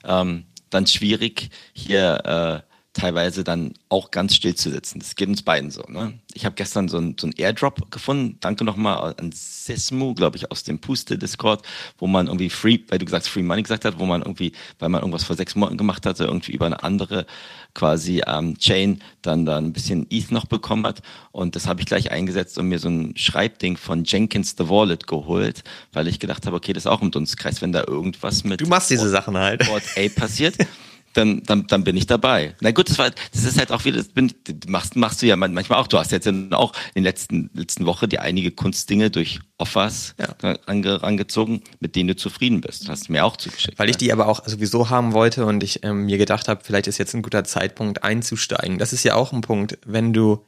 [0.04, 4.98] ähm, dann schwierig, hier äh, teilweise dann auch ganz still zu sitzen.
[4.98, 5.82] Das geht uns beiden so.
[5.88, 6.18] Ne?
[6.34, 8.38] Ich habe gestern so ein, so Airdrop gefunden.
[8.40, 11.62] Danke nochmal an Sesmu, glaube ich, aus dem Puste-Discord,
[11.98, 14.88] wo man irgendwie Free, weil du gesagt Free Money gesagt hast, wo man irgendwie, weil
[14.88, 17.26] man irgendwas vor sechs Monaten gemacht hatte, irgendwie über eine andere
[17.74, 21.00] quasi ähm, Chain dann da ein bisschen ETH noch bekommen hat.
[21.30, 25.06] Und das habe ich gleich eingesetzt und mir so ein Schreibding von Jenkins the Wallet
[25.06, 28.60] geholt, weil ich gedacht habe, okay, das ist auch im Dunstkreis, wenn da irgendwas mit
[28.60, 29.64] Du machst diese Sachen halt.
[29.66, 30.56] Board A passiert.
[31.12, 32.54] dann, dann, dann bin ich dabei.
[32.60, 34.32] Na gut, das, war, das ist halt auch wieder, das bin,
[34.68, 35.88] machst, machst du ja manchmal auch.
[35.88, 40.56] Du hast jetzt auch in der letzten, letzten Woche die einige Kunstdinge durch Offers ja.
[40.66, 42.88] ange, angezogen, mit denen du zufrieden bist.
[42.88, 43.78] Hast du mir auch zugeschickt.
[43.78, 46.86] Weil ich die aber auch sowieso haben wollte und ich ähm, mir gedacht habe, vielleicht
[46.86, 48.78] ist jetzt ein guter Zeitpunkt einzusteigen.
[48.78, 50.44] Das ist ja auch ein Punkt, wenn du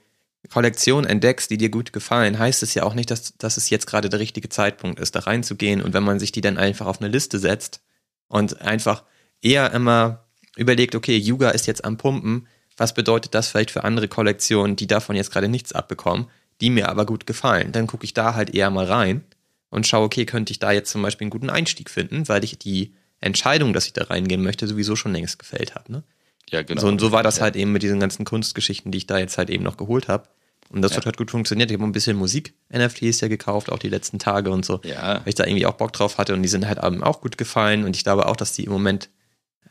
[0.49, 3.87] Kollektionen entdeckst, die dir gut gefallen, heißt es ja auch nicht, dass, dass es jetzt
[3.87, 5.83] gerade der richtige Zeitpunkt ist, da reinzugehen.
[5.83, 7.81] Und wenn man sich die dann einfach auf eine Liste setzt
[8.29, 9.05] und einfach
[9.41, 10.25] eher immer
[10.57, 14.87] überlegt, okay, Yuga ist jetzt am Pumpen, was bedeutet das vielleicht für andere Kollektionen, die
[14.87, 16.27] davon jetzt gerade nichts abbekommen,
[16.61, 17.73] die mir aber gut gefallen.
[17.73, 19.25] Dann gucke ich da halt eher mal rein
[19.71, 22.59] und schaue, okay, könnte ich da jetzt zum Beispiel einen guten Einstieg finden, weil ich
[22.59, 25.93] die Entscheidung, dass ich da reingehen möchte, sowieso schon längst gefällt habe.
[25.93, 26.03] Ne?
[26.51, 26.81] Ja, genau.
[26.81, 29.39] So, und so war das halt eben mit diesen ganzen Kunstgeschichten, die ich da jetzt
[29.39, 30.29] halt eben noch geholt habe.
[30.69, 30.99] Und das ja.
[30.99, 31.71] hat halt gut funktioniert.
[31.71, 34.81] Ich habe ein bisschen Musik-NFTs ja gekauft, auch die letzten Tage und so.
[34.85, 35.17] Ja.
[35.17, 37.85] Weil ich da irgendwie auch Bock drauf hatte und die sind halt auch gut gefallen.
[37.85, 39.11] Und ich glaube auch, dass die im Moment,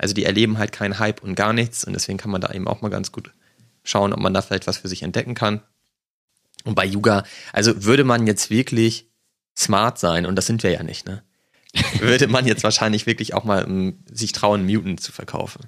[0.01, 1.83] also die erleben halt keinen Hype und gar nichts.
[1.83, 3.31] Und deswegen kann man da eben auch mal ganz gut
[3.83, 5.61] schauen, ob man da vielleicht was für sich entdecken kann.
[6.63, 9.11] Und bei Yuga, also würde man jetzt wirklich
[9.55, 11.23] smart sein, und das sind wir ja nicht, ne?
[11.99, 15.67] würde man jetzt wahrscheinlich wirklich auch mal um, sich trauen, Mutant zu verkaufen.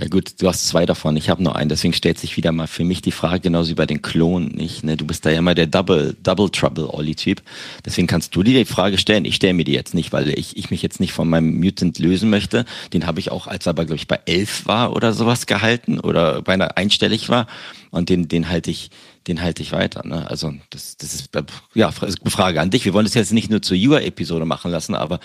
[0.00, 2.68] Ja gut, du hast zwei davon, ich habe nur einen, deswegen stellt sich wieder mal
[2.68, 4.84] für mich die Frage, genauso wie bei den Klonen nicht.
[4.84, 4.96] Ne?
[4.96, 7.42] Du bist da ja immer der Double, Double Trouble Ollie-Typ.
[7.84, 9.24] Deswegen kannst du dir die Frage stellen.
[9.24, 11.98] Ich stelle mir die jetzt nicht, weil ich, ich mich jetzt nicht von meinem Mutant
[11.98, 12.64] lösen möchte.
[12.92, 15.98] Den habe ich auch, als er aber, glaube ich, bei elf war oder sowas gehalten
[15.98, 17.48] oder beinahe einstellig war.
[17.90, 18.90] Und den, den halte ich,
[19.26, 20.06] den halte ich weiter.
[20.06, 20.30] Ne?
[20.30, 21.30] Also das, das ist
[21.74, 22.84] ja eine Frage an dich.
[22.84, 25.18] Wir wollen das jetzt nicht nur zur UA-Episode machen lassen, aber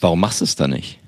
[0.00, 0.98] warum machst du es da nicht?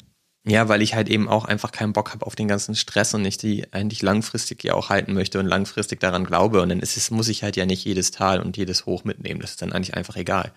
[0.47, 3.25] Ja, weil ich halt eben auch einfach keinen Bock habe auf den ganzen Stress und
[3.27, 6.63] ich die eigentlich langfristig ja auch halten möchte und langfristig daran glaube.
[6.63, 9.41] Und dann ist es, muss ich halt ja nicht jedes Tal und jedes Hoch mitnehmen.
[9.41, 10.53] Das ist dann eigentlich einfach egal.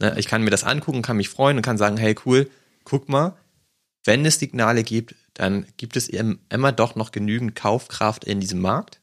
[0.00, 0.14] Ne?
[0.18, 2.50] Ich kann mir das angucken, kann mich freuen und kann sagen, hey cool,
[2.84, 3.34] guck mal,
[4.04, 9.00] wenn es Signale gibt, dann gibt es immer doch noch genügend Kaufkraft in diesem Markt.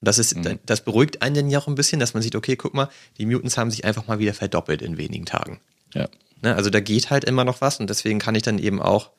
[0.00, 0.58] Das ist, mhm.
[0.66, 3.56] das beruhigt einen ja auch ein bisschen, dass man sieht, okay, guck mal, die Mutants
[3.56, 5.60] haben sich einfach mal wieder verdoppelt in wenigen Tagen.
[5.94, 6.08] Ja.
[6.42, 6.56] Ne?
[6.56, 9.12] Also da geht halt immer noch was und deswegen kann ich dann eben auch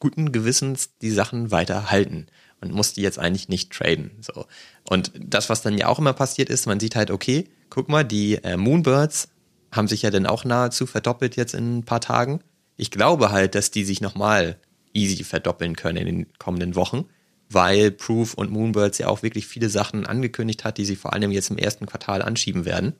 [0.00, 2.26] guten Gewissens die Sachen weiter halten
[2.60, 4.10] und muss die jetzt eigentlich nicht traden.
[4.20, 4.46] So.
[4.88, 8.04] Und das, was dann ja auch immer passiert ist, man sieht halt, okay, guck mal,
[8.04, 9.28] die äh, Moonbirds
[9.72, 12.40] haben sich ja dann auch nahezu verdoppelt jetzt in ein paar Tagen.
[12.76, 14.58] Ich glaube halt, dass die sich nochmal
[14.92, 17.04] easy verdoppeln können in den kommenden Wochen,
[17.48, 21.30] weil Proof und Moonbirds ja auch wirklich viele Sachen angekündigt hat, die sie vor allem
[21.30, 22.94] jetzt im ersten Quartal anschieben werden.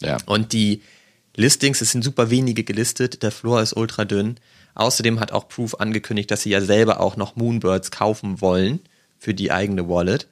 [0.00, 0.18] Ja.
[0.26, 0.82] Und die
[1.36, 4.36] Listings, es sind super wenige gelistet, der Floor ist ultra dünn.
[4.80, 8.80] Außerdem hat auch Proof angekündigt, dass sie ja selber auch noch Moonbirds kaufen wollen
[9.18, 10.26] für die eigene Wallet,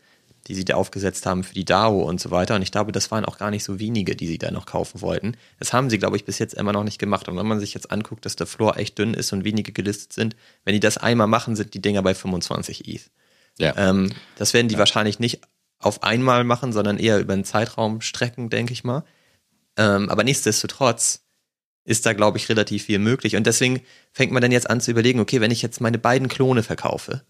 [0.47, 2.55] die sie da aufgesetzt haben für die DAO und so weiter.
[2.55, 5.03] Und ich glaube, das waren auch gar nicht so wenige, die sie da noch kaufen
[5.03, 5.37] wollten.
[5.59, 7.29] Das haben sie, glaube ich, bis jetzt immer noch nicht gemacht.
[7.29, 10.15] Und wenn man sich jetzt anguckt, dass der Floor echt dünn ist und wenige gelistet
[10.15, 10.35] sind,
[10.65, 13.11] wenn die das einmal machen, sind die Dinger bei 25 ETH.
[13.59, 13.75] Ja.
[13.77, 14.79] Ähm, das werden die ja.
[14.79, 15.43] wahrscheinlich nicht
[15.79, 19.05] auf einmal machen, sondern eher über einen Zeitraum strecken, denke ich mal.
[19.77, 21.28] Ähm, aber nichtsdestotrotz
[21.85, 23.37] ist da, glaube ich, relativ viel möglich.
[23.37, 23.81] Und deswegen
[24.13, 27.23] fängt man dann jetzt an zu überlegen, okay, wenn ich jetzt meine beiden Klone verkaufe,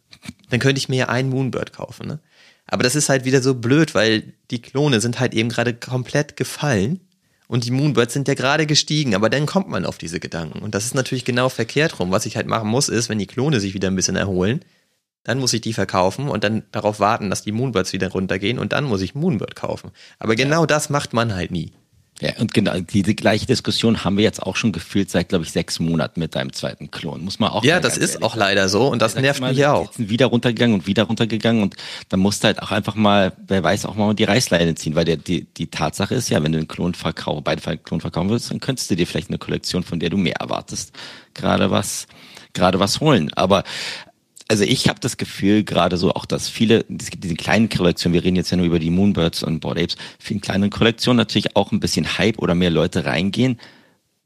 [0.50, 2.08] dann könnte ich mir ja einen Moonbird kaufen.
[2.08, 2.18] Ne?
[2.66, 6.36] Aber das ist halt wieder so blöd, weil die Klone sind halt eben gerade komplett
[6.36, 7.00] gefallen
[7.48, 10.58] und die Moonbirds sind ja gerade gestiegen, aber dann kommt man auf diese Gedanken.
[10.58, 12.10] Und das ist natürlich genau verkehrt rum.
[12.10, 14.60] Was ich halt machen muss, ist, wenn die Klone sich wieder ein bisschen erholen,
[15.24, 18.72] dann muss ich die verkaufen und dann darauf warten, dass die Moonbirds wieder runtergehen und
[18.72, 19.90] dann muss ich Moonbird kaufen.
[20.18, 21.72] Aber genau das macht man halt nie.
[22.20, 25.52] Ja, und genau, diese gleiche Diskussion haben wir jetzt auch schon gefühlt seit, glaube ich,
[25.52, 27.22] sechs Monaten mit deinem zweiten Klon.
[27.22, 27.62] Muss man auch.
[27.62, 29.92] Ja, das ist auch leider so und das nervt mich ja auch.
[29.96, 31.76] Wieder runtergegangen und wieder runtergegangen und
[32.08, 35.04] dann musst du halt auch einfach mal, wer weiß, auch mal die Reißleine ziehen, weil
[35.04, 38.50] der, die, die Tatsache ist ja, wenn du einen Klon verkaufst, beide Klon verkaufen willst,
[38.50, 40.92] dann könntest du dir vielleicht eine Kollektion, von der du mehr erwartest,
[41.34, 42.08] gerade was,
[42.52, 43.32] gerade was holen.
[43.34, 43.62] Aber
[44.48, 48.14] also ich habe das Gefühl, gerade so auch, dass viele, es gibt diese kleinen Kollektionen,
[48.14, 51.54] wir reden jetzt ja nur über die Moonbirds und Board Apes, vielen kleinen Kollektionen natürlich
[51.54, 53.60] auch ein bisschen Hype oder mehr Leute reingehen.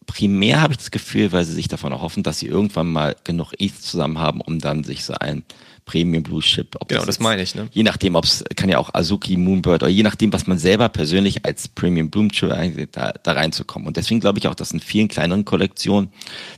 [0.07, 3.53] Primär habe ich das Gefühl, weil sie sich davon erhoffen, dass sie irgendwann mal genug
[3.59, 5.43] ETH zusammen haben, um dann sich so ein
[5.85, 6.77] Premium Blue Chip.
[6.81, 7.55] Ob genau, das, das meine ich.
[7.55, 7.69] Ne?
[7.73, 10.89] Je nachdem, ob es kann ja auch Azuki, Moonbird oder je nachdem, was man selber
[10.89, 12.51] persönlich als Premium Bloom Chip
[12.93, 13.89] da, da reinzukommen.
[13.89, 16.13] Und deswegen glaube ich auch, dass in vielen kleineren Kollektionen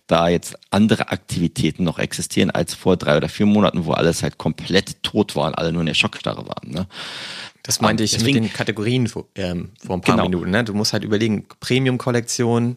[0.06, 4.38] da jetzt andere Aktivitäten noch existieren als vor drei oder vier Monaten, wo alles halt
[4.38, 6.70] komplett tot war und alle nur in der Schockstarre waren.
[6.70, 6.86] Ne?
[7.62, 10.28] Das meinte ich deswegen, mit den Kategorien vor, ähm, vor ein paar genau.
[10.28, 10.50] Minuten.
[10.50, 10.64] Ne?
[10.64, 12.76] Du musst halt überlegen, Premium-Kollektion,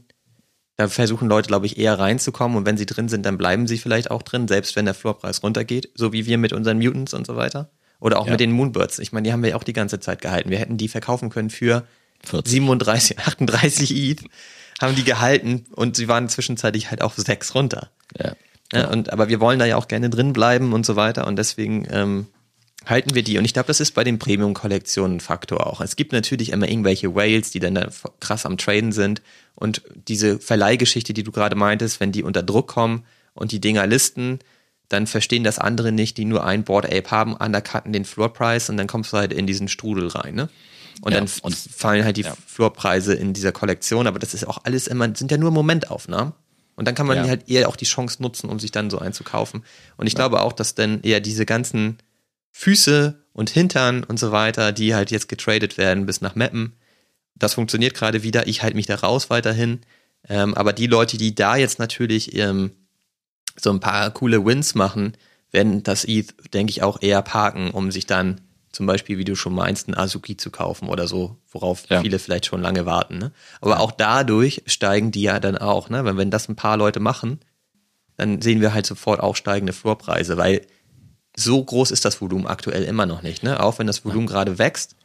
[0.78, 3.80] da versuchen Leute, glaube ich, eher reinzukommen und wenn sie drin sind, dann bleiben sie
[3.80, 7.26] vielleicht auch drin, selbst wenn der Floorpreis runtergeht, so wie wir mit unseren Mutants und
[7.26, 7.70] so weiter.
[8.00, 8.34] Oder auch ja.
[8.34, 9.00] mit den Moonbirds.
[9.00, 10.52] Ich meine, die haben wir ja auch die ganze Zeit gehalten.
[10.52, 11.84] Wir hätten die verkaufen können für
[12.26, 12.52] 40.
[12.52, 14.24] 37, 38 ETH,
[14.80, 17.90] haben die gehalten und sie waren zwischenzeitlich halt auf sechs runter.
[18.20, 18.34] Ja.
[18.72, 21.38] ja und, aber wir wollen da ja auch gerne drin bleiben und so weiter und
[21.38, 22.28] deswegen ähm,
[22.86, 23.40] halten wir die.
[23.40, 25.82] Und ich glaube, das ist bei den Premium-Kollektionen ein Faktor auch.
[25.82, 29.24] Es gibt natürlich immer irgendwelche Whales, die dann da krass am Traden sind.
[29.60, 33.88] Und diese Verleihgeschichte, die du gerade meintest, wenn die unter Druck kommen und die Dinger
[33.88, 34.40] listen,
[34.88, 38.70] dann verstehen das andere nicht, die nur ein Board Ape haben, undercutten den Floor Price
[38.70, 40.50] und dann kommst du halt in diesen Strudel rein, ne?
[41.02, 42.36] Und ja, dann und, fallen halt die ja.
[42.48, 46.34] Floorpreise in dieser Kollektion, aber das ist auch alles immer, sind ja nur Momentaufnahmen.
[46.76, 47.28] Und dann kann man ja.
[47.28, 49.64] halt eher auch die Chance nutzen, um sich dann so einzukaufen.
[49.98, 51.98] Und ich glaube auch, dass dann eher diese ganzen
[52.52, 56.74] Füße und Hintern und so weiter, die halt jetzt getradet werden bis nach Mappen.
[57.40, 58.48] Das funktioniert gerade wieder.
[58.48, 59.82] Ich halte mich da raus weiterhin.
[60.28, 62.72] Ähm, aber die Leute, die da jetzt natürlich ähm,
[63.60, 65.14] so ein paar coole Wins machen,
[65.52, 69.36] werden das ETH, denke ich, auch eher parken, um sich dann zum Beispiel, wie du
[69.36, 72.02] schon meinst, ein Azuki zu kaufen oder so, worauf Ja.
[72.02, 73.18] viele vielleicht schon lange warten.
[73.18, 73.32] Ne?
[73.62, 76.06] Aber auch dadurch steigen die ja dann auch, ne?
[76.06, 77.40] Wenn, wenn das ein paar Leute machen,
[78.18, 80.62] dann sehen wir halt sofort auch steigende Floorpreise, weil
[81.36, 83.62] so groß ist das Volumen aktuell immer noch nicht, ne?
[83.64, 84.96] Auch wenn das Volumen gerade wächst.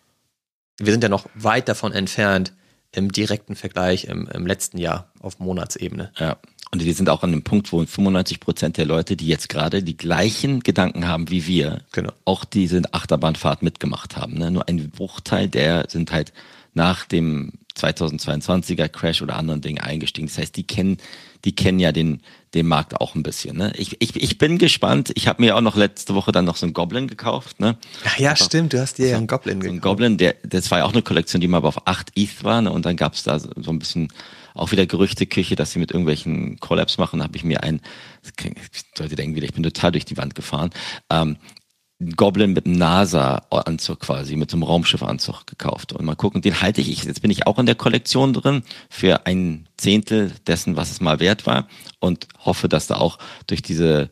[0.84, 2.52] Wir sind ja noch weit davon entfernt
[2.90, 6.12] im direkten Vergleich im, im letzten Jahr auf Monatsebene.
[6.18, 6.36] Ja.
[6.72, 9.82] Und wir sind auch an dem Punkt, wo 95 Prozent der Leute, die jetzt gerade
[9.82, 12.12] die gleichen Gedanken haben wie wir, Genau.
[12.24, 14.34] auch diese Achterbahnfahrt mitgemacht haben.
[14.34, 14.50] Ne?
[14.50, 16.32] Nur ein Bruchteil der sind halt
[16.74, 20.28] nach dem 2022er Crash oder anderen Dingen eingestiegen.
[20.28, 20.98] Das heißt, die kennen,
[21.44, 22.20] die kennen ja den,
[22.54, 23.56] den Markt auch ein bisschen.
[23.56, 23.72] Ne?
[23.76, 25.10] Ich, ich, ich bin gespannt.
[25.14, 27.60] Ich habe mir auch noch letzte Woche dann noch so einen Goblin gekauft.
[27.60, 27.76] Ne?
[28.04, 29.82] Ach ja, stimmt, du hast dir ja einen Goblin So ein gekauft.
[29.82, 32.62] Goblin, der, das war ja auch eine Kollektion, die mal auf 8 ETH war.
[32.62, 32.70] Ne?
[32.70, 34.08] Und dann gab es da so so ein bisschen
[34.54, 37.20] auch wieder Gerüchteküche, dass sie mit irgendwelchen Collabs machen.
[37.20, 37.80] Da habe ich mir einen,
[38.36, 38.58] klingt-
[38.98, 40.70] Leute denken wieder, ich bin total durch die Wand gefahren,
[41.08, 41.36] ähm, einen
[42.16, 45.92] Goblin mit NASA-Anzug quasi, mit so einem Raumschiffanzug gekauft.
[45.92, 49.26] Und mal gucken, den halte ich, jetzt bin ich auch in der Kollektion drin, für
[49.26, 51.68] ein Zehntel dessen, was es mal wert war.
[52.00, 54.10] Und hoffe, dass da auch durch diese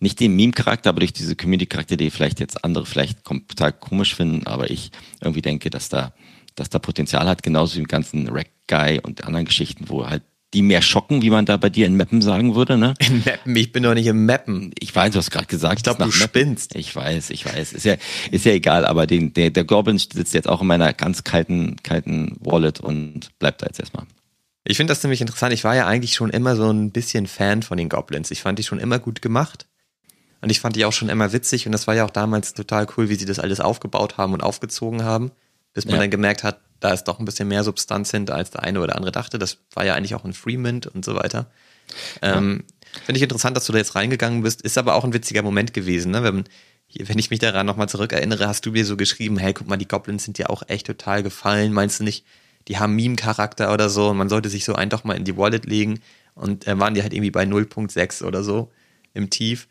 [0.00, 4.46] nicht den Meme-Charakter, aber durch diese Community-Charakter, die vielleicht jetzt andere vielleicht total komisch finden,
[4.46, 4.90] aber ich
[5.20, 6.14] irgendwie denke, dass da,
[6.54, 10.62] dass da Potenzial hat, genauso wie im ganzen Rack-Guy und anderen Geschichten, wo halt die
[10.62, 12.94] mehr schocken, wie man da bei dir in Mappen sagen würde, ne?
[12.98, 14.72] In Mappen, ich bin doch nicht im Mappen.
[14.78, 15.78] Ich weiß, du hast gerade gesagt.
[15.78, 16.40] Ich glaub, es ist du nach Mappen.
[16.40, 16.74] spinnst.
[16.74, 17.72] Ich weiß, ich weiß.
[17.72, 17.96] Ist ja,
[18.30, 21.76] ist ja egal, aber den, der, der Goblin sitzt jetzt auch in meiner ganz kalten,
[21.82, 24.06] kalten Wallet und bleibt da jetzt erstmal.
[24.64, 25.52] Ich finde das ziemlich interessant.
[25.52, 28.30] Ich war ja eigentlich schon immer so ein bisschen Fan von den Goblins.
[28.30, 29.66] Ich fand die schon immer gut gemacht.
[30.42, 31.66] Und ich fand die auch schon immer witzig.
[31.66, 34.42] Und das war ja auch damals total cool, wie sie das alles aufgebaut haben und
[34.42, 35.30] aufgezogen haben.
[35.72, 36.00] Bis man Ja.
[36.02, 38.96] dann gemerkt hat, da ist doch ein bisschen mehr Substanz hinter, als der eine oder
[38.96, 39.38] andere dachte.
[39.38, 41.50] Das war ja eigentlich auch ein Freemint und so weiter.
[42.22, 42.64] Ähm,
[43.04, 44.62] Finde ich interessant, dass du da jetzt reingegangen bist.
[44.62, 46.10] Ist aber auch ein witziger Moment gewesen.
[46.12, 46.22] Ne?
[46.24, 46.44] Wenn,
[47.06, 49.86] wenn ich mich daran nochmal zurückerinnere, hast du mir so geschrieben, hey, guck mal, die
[49.86, 51.72] Goblins sind dir auch echt total gefallen.
[51.72, 52.24] Meinst du nicht,
[52.68, 55.36] die haben Meme-Charakter oder so und man sollte sich so einen doch mal in die
[55.36, 56.00] Wallet legen.
[56.34, 58.72] Und äh, waren die halt irgendwie bei 0.6 oder so
[59.12, 59.68] im Tief.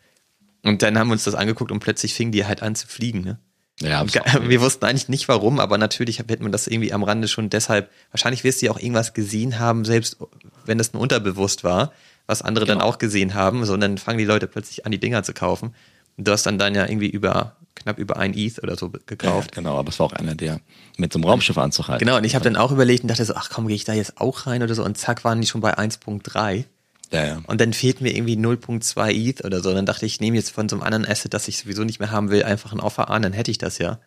[0.62, 3.22] Und dann haben wir uns das angeguckt und plötzlich fingen die halt an zu fliegen.
[3.22, 3.38] Ne?
[3.82, 4.04] Ja,
[4.42, 7.90] wir wussten eigentlich nicht warum, aber natürlich hätte man das irgendwie am Rande schon deshalb,
[8.10, 10.18] wahrscheinlich wirst du ja auch irgendwas gesehen haben, selbst
[10.66, 11.92] wenn das nur unterbewusst war,
[12.26, 15.00] was andere dann auch gesehen haben, so und dann fangen die Leute plötzlich an, die
[15.00, 15.74] Dinger zu kaufen.
[16.16, 19.52] Und du hast dann dann ja irgendwie über, knapp über ein ETH oder so gekauft.
[19.52, 20.60] Genau, aber es war auch einer, der
[20.98, 22.00] mit so einem Raumschiffanzug halt.
[22.00, 23.94] Genau, und ich habe dann auch überlegt und dachte so, ach komm, gehe ich da
[23.94, 26.64] jetzt auch rein oder so und zack waren die schon bei 1.3.
[27.12, 27.42] Ja, ja.
[27.46, 29.70] Und dann fehlt mir irgendwie 0.2 ETH oder so.
[29.70, 31.84] Und dann dachte ich, ich nehme jetzt von so einem anderen Asset, das ich sowieso
[31.84, 33.98] nicht mehr haben will, einfach ein Offer an, dann hätte ich das ja.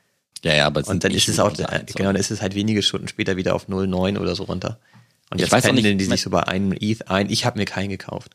[0.43, 2.81] Ja, ja, aber es Und dann ist es auch, genau, dann ist es halt wenige
[2.81, 4.79] Stunden später wieder auf 0,9 oder so runter.
[5.29, 7.29] Und Ich jetzt weiß pendeln nicht, die sich so bei einem ETH ein.
[7.29, 8.31] Ich habe mir keinen gekauft.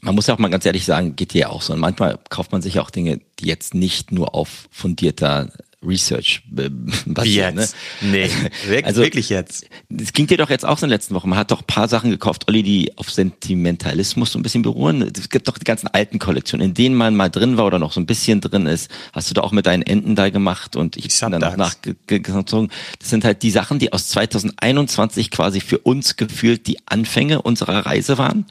[0.00, 1.72] Man muss ja auch mal ganz ehrlich sagen, geht dir ja auch so.
[1.72, 5.50] Und manchmal kauft man sich auch Dinge, die jetzt nicht nur auf fundierter
[5.84, 6.68] Research äh,
[7.06, 7.56] basieren.
[7.56, 7.68] Ne?
[8.00, 8.30] Nee,
[8.66, 9.66] wirklich, Also- wirklich jetzt.
[10.00, 11.28] Es ging dir doch jetzt auch so in den letzten Wochen.
[11.28, 15.02] Man hat doch ein paar Sachen gekauft, Olli, die auf Sentimentalismus so ein bisschen beruhen.
[15.02, 17.92] Es gibt doch die ganzen alten Kollektionen, in denen man mal drin war oder noch
[17.92, 18.90] so ein bisschen drin ist.
[19.12, 21.78] Hast du da auch mit deinen Enten da gemacht und ich bin dann Subducks.
[22.08, 22.70] nachgezogen.
[22.98, 27.86] Das sind halt die Sachen, die aus 2021 quasi für uns gefühlt die Anfänge unserer
[27.86, 28.46] Reise waren,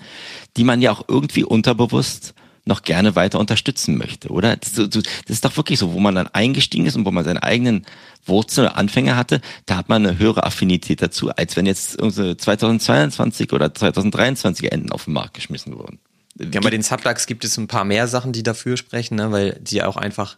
[0.58, 2.34] die man ja auch irgendwie unterbewusst
[2.66, 4.56] noch gerne weiter unterstützen möchte, oder?
[4.56, 7.42] Das, das ist doch wirklich so, wo man dann eingestiegen ist und wo man seine
[7.44, 7.86] eigenen
[8.26, 12.38] Wurzeln oder Anfänge hatte, da hat man eine höhere Affinität dazu, als wenn jetzt unsere
[12.38, 16.00] 2022 oder 2023 Enden auf den Markt geschmissen wurden.
[16.40, 19.60] Ja, bei den Subducks gibt es ein paar mehr Sachen, die dafür sprechen, ne, weil
[19.62, 20.38] die auch einfach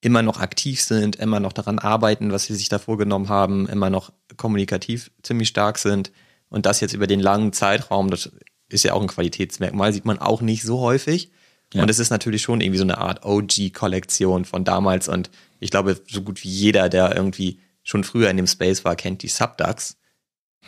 [0.00, 3.88] immer noch aktiv sind, immer noch daran arbeiten, was sie sich da vorgenommen haben, immer
[3.88, 6.12] noch kommunikativ ziemlich stark sind.
[6.48, 8.30] Und das jetzt über den langen Zeitraum, das
[8.68, 11.30] ist ja auch ein Qualitätsmerkmal, sieht man auch nicht so häufig.
[11.72, 11.82] Ja.
[11.82, 15.08] Und es ist natürlich schon irgendwie so eine Art OG-Kollektion von damals.
[15.08, 15.30] Und
[15.60, 19.22] ich glaube, so gut wie jeder, der irgendwie schon früher in dem Space war, kennt
[19.22, 19.96] die Subducks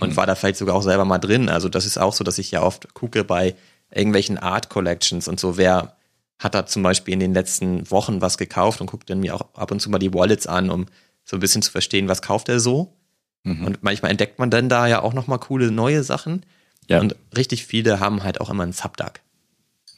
[0.00, 0.16] und Hm.
[0.16, 1.48] war da vielleicht sogar auch selber mal drin.
[1.48, 3.54] Also das ist auch so, dass ich ja oft gucke bei
[3.94, 5.96] irgendwelchen Art Collections und so, wer
[6.38, 9.54] hat da zum Beispiel in den letzten Wochen was gekauft und guckt dann mir auch
[9.54, 10.86] ab und zu mal die Wallets an, um
[11.24, 12.96] so ein bisschen zu verstehen, was kauft er so.
[13.44, 13.64] Mhm.
[13.64, 16.44] Und manchmal entdeckt man dann da ja auch nochmal coole neue Sachen.
[16.88, 17.00] Ja.
[17.00, 19.20] Und richtig viele haben halt auch immer einen Subduck.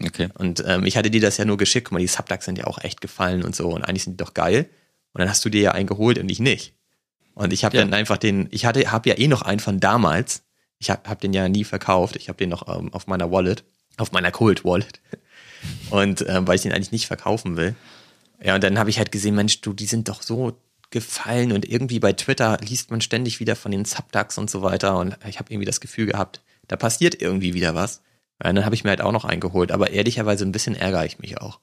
[0.04, 0.28] Okay.
[0.38, 2.66] Und ähm, ich hatte dir das ja nur geschickt, guck mal, die Subducks sind ja
[2.66, 4.68] auch echt gefallen und so und eigentlich sind die doch geil.
[5.12, 6.74] Und dann hast du dir ja einen geholt und ich nicht.
[7.34, 7.82] Und ich habe Ja.
[7.84, 10.42] dann einfach den, ich hatte, habe ja eh noch einen von damals.
[10.78, 12.16] Ich habe hab den ja nie verkauft.
[12.16, 13.64] Ich habe den noch ähm, auf meiner Wallet,
[13.96, 15.00] auf meiner Cold Wallet.
[15.90, 17.74] Und ähm, weil ich den eigentlich nicht verkaufen will.
[18.42, 21.64] Ja, und dann habe ich halt gesehen, Mensch, du, die sind doch so gefallen und
[21.66, 25.38] irgendwie bei Twitter liest man ständig wieder von den Subducks und so weiter und ich
[25.38, 28.02] habe irgendwie das Gefühl gehabt, da passiert irgendwie wieder was.
[28.42, 31.06] Ja, und dann habe ich mir halt auch noch eingeholt, aber ehrlicherweise ein bisschen ärgere
[31.06, 31.60] ich mich auch.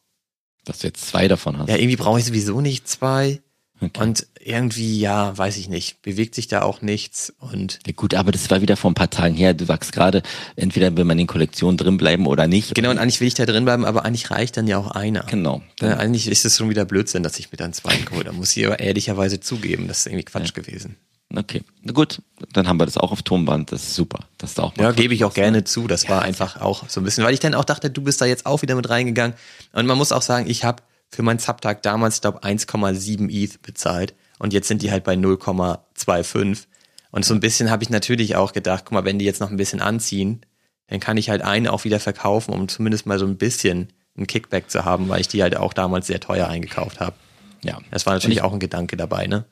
[0.66, 1.70] Dass du jetzt zwei davon hast.
[1.70, 3.42] Ja, irgendwie brauche ich sowieso nicht zwei
[3.84, 4.02] Okay.
[4.02, 7.80] Und irgendwie, ja, weiß ich nicht, bewegt sich da auch nichts und.
[7.86, 9.54] Ja, gut, aber das war wieder vor ein paar Tagen her.
[9.54, 10.24] Du sagst gerade,
[10.56, 12.76] entweder will man in Kollektionen drin bleiben oder nicht.
[12.76, 15.24] Genau, und eigentlich will ich da drin bleiben, aber eigentlich reicht dann ja auch einer.
[15.24, 15.62] Genau.
[15.82, 18.24] Ja, eigentlich ist es schon wieder Blödsinn, dass ich mir dann zwei hole.
[18.24, 20.62] Da muss ich aber ehrlicherweise zugeben, das ist irgendwie Quatsch ja.
[20.62, 20.96] gewesen.
[21.36, 24.20] Okay, na gut, dann haben wir das auch auf Tonband, das ist super.
[24.38, 25.88] Das da auch ja, gebe ich auch gerne zu.
[25.88, 28.22] Das ja, war einfach auch so ein bisschen, weil ich dann auch dachte, du bist
[28.22, 29.36] da jetzt auch wieder mit reingegangen.
[29.72, 34.14] Und man muss auch sagen, ich habe für meinen Subtag damals, glaube 1,7 ETH bezahlt
[34.38, 36.66] und jetzt sind die halt bei 0,25.
[37.12, 39.50] Und so ein bisschen habe ich natürlich auch gedacht, guck mal, wenn die jetzt noch
[39.50, 40.46] ein bisschen anziehen,
[40.88, 44.28] dann kann ich halt einen auch wieder verkaufen, um zumindest mal so ein bisschen ein
[44.28, 47.16] Kickback zu haben, weil ich die halt auch damals sehr teuer eingekauft habe.
[47.64, 47.80] Ja.
[47.90, 49.46] Das war natürlich ich, auch ein Gedanke dabei, ne?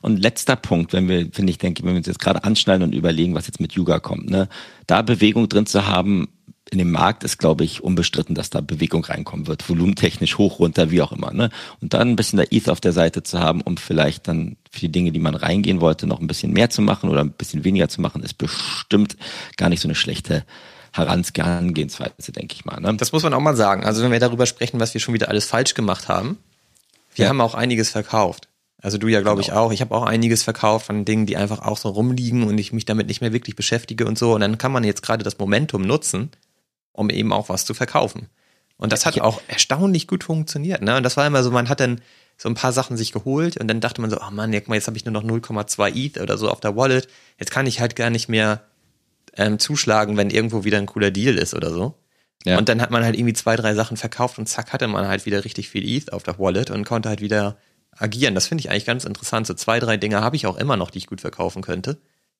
[0.00, 2.94] Und letzter Punkt, wenn wir, finde ich, denke, wenn wir uns jetzt gerade anschneiden und
[2.94, 4.48] überlegen, was jetzt mit Yuga kommt, ne,
[4.86, 6.28] da Bewegung drin zu haben,
[6.70, 9.68] in dem Markt ist, glaube ich, unbestritten, dass da Bewegung reinkommen wird.
[9.68, 11.32] Volumentechnisch hoch, runter, wie auch immer.
[11.32, 11.50] Ne?
[11.82, 14.80] Und dann ein bisschen der ETH auf der Seite zu haben, um vielleicht dann für
[14.80, 17.64] die Dinge, die man reingehen wollte, noch ein bisschen mehr zu machen oder ein bisschen
[17.64, 19.16] weniger zu machen, ist bestimmt
[19.58, 20.46] gar nicht so eine schlechte
[20.92, 22.80] Herangehensweise, denke ich mal.
[22.80, 22.94] Ne?
[22.96, 23.84] Das muss man auch mal sagen.
[23.84, 26.38] Also wenn wir darüber sprechen, was wir schon wieder alles falsch gemacht haben,
[27.14, 27.28] wir ja.
[27.28, 28.48] haben auch einiges verkauft.
[28.82, 29.52] Also du ja, glaube genau.
[29.52, 29.72] ich, auch.
[29.72, 32.84] Ich habe auch einiges verkauft von Dingen, die einfach auch so rumliegen und ich mich
[32.84, 34.34] damit nicht mehr wirklich beschäftige und so.
[34.34, 36.30] Und dann kann man jetzt gerade das Momentum nutzen,
[36.90, 38.28] um eben auch was zu verkaufen.
[38.76, 40.82] Und das hat auch erstaunlich gut funktioniert.
[40.82, 40.96] Ne?
[40.96, 42.00] Und das war immer so, man hat dann
[42.36, 44.96] so ein paar Sachen sich geholt und dann dachte man so, oh Mann, jetzt habe
[44.96, 47.06] ich nur noch 0,2 ETH oder so auf der Wallet.
[47.38, 48.62] Jetzt kann ich halt gar nicht mehr
[49.36, 51.94] ähm, zuschlagen, wenn irgendwo wieder ein cooler Deal ist oder so.
[52.44, 52.58] Ja.
[52.58, 55.26] Und dann hat man halt irgendwie zwei, drei Sachen verkauft und zack hatte man halt
[55.26, 57.56] wieder richtig viel ETH auf der Wallet und konnte halt wieder
[58.02, 58.34] agieren.
[58.34, 59.46] Das finde ich eigentlich ganz interessant.
[59.46, 61.98] So zwei, drei Dinge habe ich auch immer noch, die ich gut verkaufen könnte.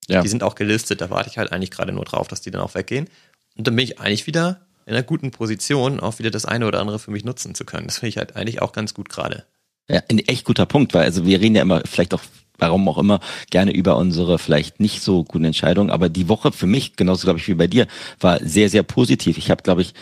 [0.09, 0.23] Ja.
[0.23, 2.61] Die sind auch gelistet, da warte ich halt eigentlich gerade nur drauf, dass die dann
[2.61, 3.09] auch weggehen.
[3.57, 6.81] Und dann bin ich eigentlich wieder in einer guten Position, auch wieder das eine oder
[6.81, 7.87] andere für mich nutzen zu können.
[7.87, 9.45] Das finde ich halt eigentlich auch ganz gut gerade.
[9.89, 12.23] Ja, ein echt guter Punkt, weil also wir reden ja immer vielleicht auch
[12.59, 13.21] warum auch immer,
[13.51, 15.91] gerne über unsere vielleicht nicht so guten Entscheidungen.
[15.91, 17.87] Aber die Woche für mich, genauso glaube ich wie bei dir,
[18.21, 19.37] war sehr, sehr positiv.
[19.37, 19.95] Ich habe, glaube ich,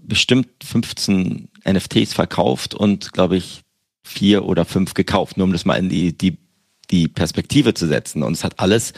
[0.00, 3.62] bestimmt 15 NFTs verkauft und, glaube ich,
[4.08, 6.38] vier oder fünf gekauft, nur um das mal in die, die,
[6.90, 8.22] die Perspektive zu setzen.
[8.22, 8.92] Und es hat alles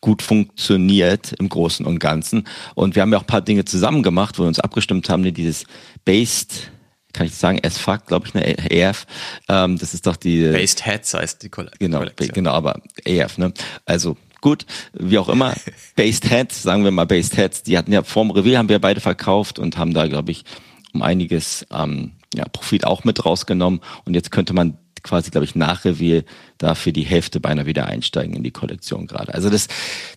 [0.00, 2.46] gut funktioniert im Großen und Ganzen.
[2.74, 5.22] Und wir haben ja auch ein paar Dinge zusammen gemacht, wo wir uns abgestimmt haben,
[5.34, 5.64] dieses
[6.04, 6.70] Based,
[7.12, 9.06] kann ich sagen, as fuck, glaube ich, eine EF.
[9.48, 10.42] Ähm, das ist doch die.
[10.42, 11.90] Based Heads heißt die Kollektion.
[11.90, 13.52] Genau, genau, aber EF, ne?
[13.86, 15.54] Also gut, wie auch immer,
[15.96, 19.00] Based Heads, sagen wir mal Based Heads, die hatten ja vorm Reveal, haben wir beide
[19.00, 20.44] verkauft und haben da, glaube ich,
[20.92, 23.80] um einiges ähm, ja, Profit auch mit rausgenommen.
[24.04, 26.24] Und jetzt könnte man quasi, glaube ich, nach Reveal
[26.58, 29.34] da für die Hälfte beinahe wieder einsteigen in die Kollektion gerade.
[29.34, 29.68] Also das,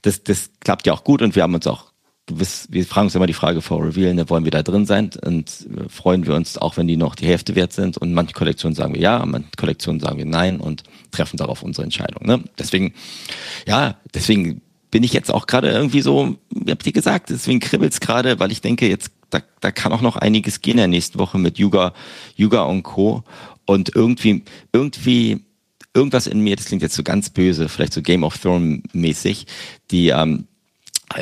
[0.02, 1.92] das, das klappt ja auch gut und wir haben uns auch
[2.28, 5.12] gewiss, wir fragen uns immer die Frage vor Reveal, ne, wollen wir da drin sein
[5.26, 8.34] und äh, freuen wir uns auch, wenn die noch die Hälfte wert sind und manche
[8.34, 12.26] Kollektionen sagen wir ja, manche Kollektionen sagen wir nein und treffen darauf unsere Entscheidung.
[12.26, 12.44] Ne?
[12.58, 12.94] Deswegen,
[13.68, 18.00] ja, deswegen bin ich jetzt auch gerade irgendwie so, wie habt ihr gesagt, deswegen kribbelt's
[18.00, 21.20] gerade, weil ich denke, jetzt da, da kann auch noch einiges gehen in der nächsten
[21.20, 21.94] Woche mit Yuga,
[22.36, 23.24] Yuga und Co.
[23.66, 25.46] Und irgendwie, irgendwie,
[25.94, 29.48] irgendwas in mir, das klingt jetzt so ganz böse, vielleicht so Game of Thrones mäßig,
[29.90, 30.48] die, ähm,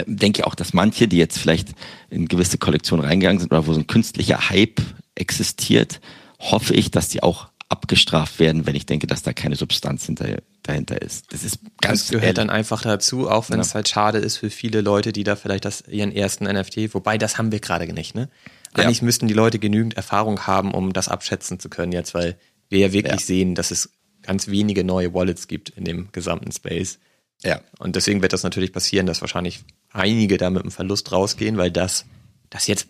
[0.06, 1.70] denke auch, dass manche, die jetzt vielleicht
[2.10, 4.82] in gewisse Kollektionen reingegangen sind oder wo so ein künstlicher Hype
[5.16, 6.00] existiert,
[6.40, 10.38] hoffe ich, dass die auch abgestraft werden, wenn ich denke, dass da keine Substanz hinter,
[10.70, 11.34] dahinter ist.
[11.34, 12.36] Das ist ganz Das gehört ehrlich.
[12.36, 13.62] dann einfach dazu, auch wenn ja.
[13.62, 17.18] es halt schade ist für viele Leute, die da vielleicht das, ihren ersten NFT, wobei
[17.18, 18.30] das haben wir gerade nicht, ne?
[18.74, 19.06] Eigentlich ja.
[19.06, 22.38] müssten die Leute genügend Erfahrung haben, um das abschätzen zu können jetzt, weil
[22.70, 23.26] wir ja wirklich ja.
[23.26, 23.90] sehen, dass es
[24.22, 27.00] ganz wenige neue Wallets gibt in dem gesamten Space.
[27.44, 27.62] Ja.
[27.80, 31.72] Und deswegen wird das natürlich passieren, dass wahrscheinlich einige da mit einem Verlust rausgehen, weil
[31.72, 32.06] das,
[32.50, 32.90] das jetzt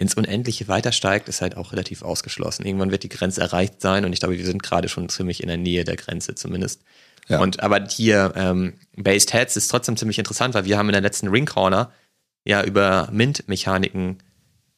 [0.00, 2.64] ins Unendliche weiter steigt, ist halt auch relativ ausgeschlossen.
[2.64, 5.48] Irgendwann wird die Grenze erreicht sein und ich glaube, wir sind gerade schon ziemlich in
[5.48, 6.80] der Nähe der Grenze zumindest.
[7.28, 7.38] Ja.
[7.38, 11.02] Und aber hier ähm, Based Heads ist trotzdem ziemlich interessant, weil wir haben in der
[11.02, 11.92] letzten Ring Corner
[12.46, 14.22] ja über Mint-Mechaniken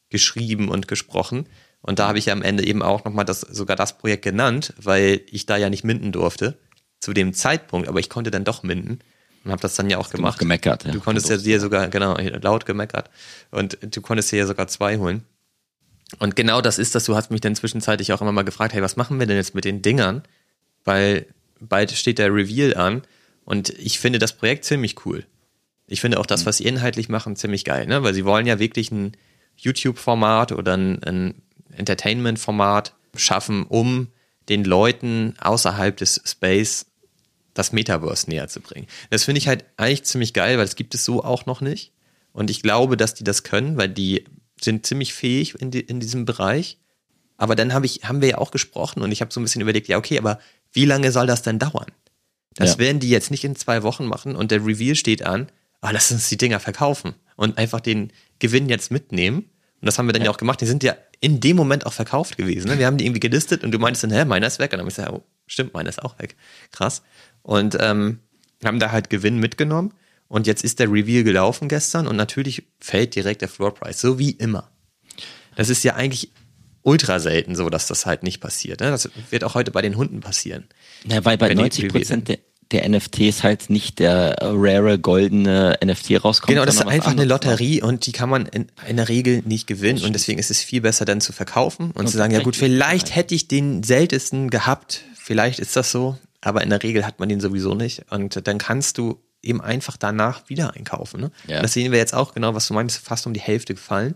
[0.09, 1.47] geschrieben und gesprochen.
[1.81, 4.73] Und da habe ich ja am Ende eben auch nochmal das, sogar das Projekt genannt,
[4.75, 6.59] weil ich da ja nicht minden durfte
[6.99, 8.99] zu dem Zeitpunkt, aber ich konnte dann doch minden
[9.43, 10.39] und habe das dann ja auch Hast gemacht.
[10.39, 10.91] gemeckert, ja.
[10.91, 13.09] Du konntest ja dir sogar, genau, laut gemeckert
[13.51, 15.23] und du konntest dir ja sogar zwei holen.
[16.19, 18.81] Und genau das ist das, du hast mich dann zwischenzeitlich auch immer mal gefragt, hey,
[18.81, 20.23] was machen wir denn jetzt mit den Dingern?
[20.83, 21.25] Weil
[21.59, 23.01] bald steht der Reveal an
[23.45, 25.25] und ich finde das Projekt ziemlich cool.
[25.87, 26.45] Ich finde auch das, mhm.
[26.45, 28.03] was sie inhaltlich machen, ziemlich geil, ne?
[28.03, 29.13] Weil sie wollen ja wirklich ein
[29.57, 31.41] YouTube-Format oder ein, ein
[31.75, 34.07] Entertainment-Format schaffen, um
[34.49, 36.85] den Leuten außerhalb des Space
[37.53, 38.87] das Metaverse näher zu bringen.
[39.09, 41.91] Das finde ich halt eigentlich ziemlich geil, weil es gibt es so auch noch nicht.
[42.31, 44.25] Und ich glaube, dass die das können, weil die
[44.59, 46.77] sind ziemlich fähig in, die, in diesem Bereich.
[47.37, 49.61] Aber dann hab ich, haben wir ja auch gesprochen und ich habe so ein bisschen
[49.61, 50.39] überlegt, ja, okay, aber
[50.71, 51.87] wie lange soll das denn dauern?
[52.55, 52.79] Das Ja.
[52.79, 55.47] werden die jetzt nicht in zwei Wochen machen und der Reveal steht an,
[55.81, 59.49] ah, lass uns die Dinger verkaufen und einfach den Gewinn jetzt mitnehmen.
[59.81, 60.61] Und das haben wir dann ja, auch gemacht.
[60.61, 62.69] Die sind ja in dem Moment auch verkauft gewesen.
[62.69, 62.79] Ne?
[62.79, 64.71] Wir haben die irgendwie gelistet und du meintest dann, hä, meiner ist weg.
[64.71, 66.37] Und dann habe ich gesagt, oh, stimmt, meiner ist auch weg.
[66.71, 67.01] Krass.
[67.43, 68.19] Und ähm,
[68.63, 69.93] haben da halt Gewinn mitgenommen.
[70.27, 74.17] Und jetzt ist der Reveal gelaufen gestern und natürlich fällt direkt der Floor Price, so
[74.17, 74.71] wie immer.
[75.55, 76.31] Das ist ja eigentlich
[76.81, 78.81] ultra selten so, dass das halt nicht passiert.
[78.81, 78.89] Ne?
[78.89, 80.65] Das wird auch heute bei den Hunden passieren.
[81.05, 82.39] Ja, weil bei Wenn die 90 Prozent der,
[82.71, 86.49] der NFTs halt nicht der rare goldene NFT rauskommt.
[86.49, 87.25] Genau, das ist einfach eine.
[87.25, 90.61] Lotterie und die kann man in, in der Regel nicht gewinnen und deswegen ist es
[90.61, 93.83] viel besser dann zu verkaufen und, Und zu sagen, ja gut, vielleicht hätte ich den
[93.83, 98.05] seltensten gehabt, vielleicht ist das so, aber in der Regel hat man den sowieso nicht
[98.11, 101.19] und dann kannst du eben einfach danach wieder einkaufen.
[101.21, 101.31] Ne?
[101.47, 101.61] Ja.
[101.61, 104.15] Das sehen wir jetzt auch genau, was du meinst, fast um die Hälfte gefallen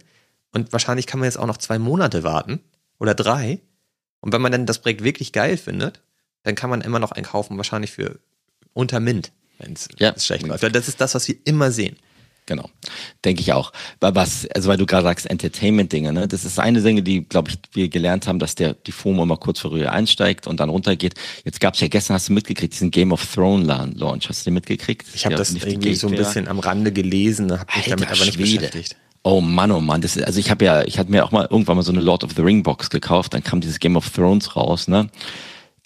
[0.54, 2.60] und wahrscheinlich kann man jetzt auch noch zwei Monate warten
[3.00, 3.60] oder drei
[4.22, 6.02] und wenn man dann das Projekt wirklich geil findet,
[6.44, 8.20] dann kann man immer noch einkaufen, wahrscheinlich für
[8.74, 10.18] unter Mint, wenn es Ja.
[10.18, 10.64] schlecht läuft.
[10.76, 11.98] Das ist das, was wir immer sehen.
[12.48, 12.70] Genau,
[13.26, 13.74] denke ich auch.
[14.00, 16.30] Weil was, also weil du gerade sagst, Entertainment-Dinge, ne?
[16.30, 19.36] Das ist eine Dinge, die, glaube ich, wir gelernt haben, dass der die FOMO immer
[19.36, 21.14] kurz vorher einsteigt und dann runtergeht.
[21.44, 24.30] Jetzt gab's ja gestern, hast du mitgekriegt, diesen Game of Thrones Launch.
[24.30, 25.06] Hast du den mitgekriegt?
[25.14, 28.36] Ich habe das irgendwie so ein bisschen am Rande gelesen, habe mich damit aber nicht
[28.36, 28.68] Schwede.
[28.68, 28.96] beschäftigt.
[29.24, 31.46] Oh Mann, oh Mann, das ist, also ich habe ja, ich hatte mir auch mal
[31.50, 34.10] irgendwann mal so eine Lord of the Ring Box gekauft, dann kam dieses Game of
[34.10, 35.10] Thrones raus, ne?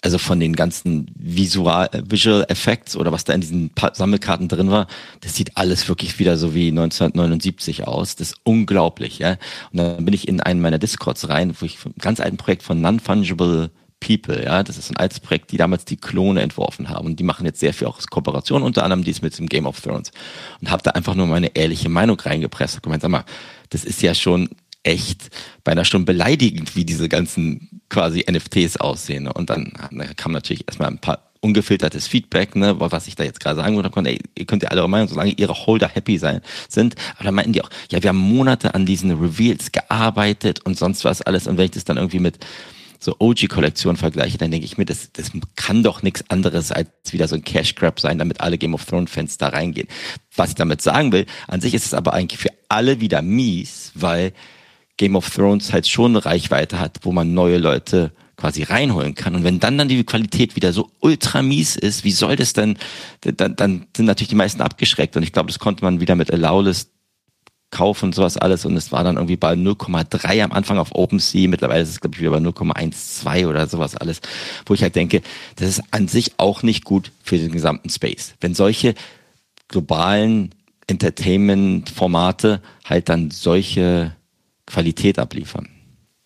[0.02, 4.88] Also von den ganzen Visual, Visual Effects oder was da in diesen Sammelkarten drin war,
[5.20, 8.16] das sieht alles wirklich wieder so wie 1979 aus.
[8.16, 9.36] Das ist unglaublich, ja.
[9.70, 12.64] Und dann bin ich in einen meiner Discords rein, wo ich ein ganz alten Projekt
[12.64, 13.70] von Non-Fungible
[14.02, 17.24] People, ja, das ist ein altes Projekt, die damals die Klone entworfen haben und die
[17.24, 20.10] machen jetzt sehr viel auch Kooperation, unter anderem dies mit dem Game of Thrones
[20.60, 23.24] und habe da einfach nur meine ehrliche Meinung reingepresst und gemeint, sag mal,
[23.70, 24.50] das ist ja schon
[24.82, 25.30] echt
[25.64, 29.24] beinahe schon beleidigend, wie diese ganzen quasi NFTs aussehen.
[29.24, 29.32] ne?
[29.32, 29.72] Und dann,
[30.16, 33.90] kam natürlich erstmal ein paar ungefiltertes Feedback, ne, was ich da jetzt gerade sagen würde,
[33.90, 36.94] konnte, ey, ihr könnt ja alle Meinung, solange ihre Holder happy sein sind.
[37.16, 41.04] Aber dann meinten die auch, ja, wir haben Monate an diesen Reveals gearbeitet und sonst
[41.04, 41.48] was alles.
[41.48, 42.38] Und wenn ich das dann irgendwie mit
[43.00, 47.26] so OG-Kollektionen vergleiche, dann denke ich mir, das, das kann doch nichts anderes als wieder
[47.26, 49.88] so ein Cash Grab sein, damit alle Game of Thrones-Fans da reingehen.
[50.36, 53.90] Was ich damit sagen will, an sich ist es aber eigentlich für alle wieder mies,
[53.96, 54.32] weil
[55.02, 59.34] Game of Thrones halt schon eine Reichweite hat, wo man neue Leute quasi reinholen kann.
[59.34, 62.78] Und wenn dann dann die Qualität wieder so ultra mies ist, wie soll das denn,
[63.20, 65.16] dann, dann sind natürlich die meisten abgeschreckt.
[65.16, 66.92] Und ich glaube, das konnte man wieder mit Allowless
[67.72, 68.64] kaufen und sowas alles.
[68.64, 71.48] Und es war dann irgendwie bei 0,3 am Anfang auf OpenSea.
[71.48, 74.20] Mittlerweile ist es, glaube ich, wieder bei 0,12 oder sowas alles.
[74.66, 75.20] Wo ich halt denke,
[75.56, 78.34] das ist an sich auch nicht gut für den gesamten Space.
[78.40, 78.94] Wenn solche
[79.66, 80.54] globalen
[80.86, 84.14] Entertainment-Formate halt dann solche
[84.72, 85.68] Qualität abliefern.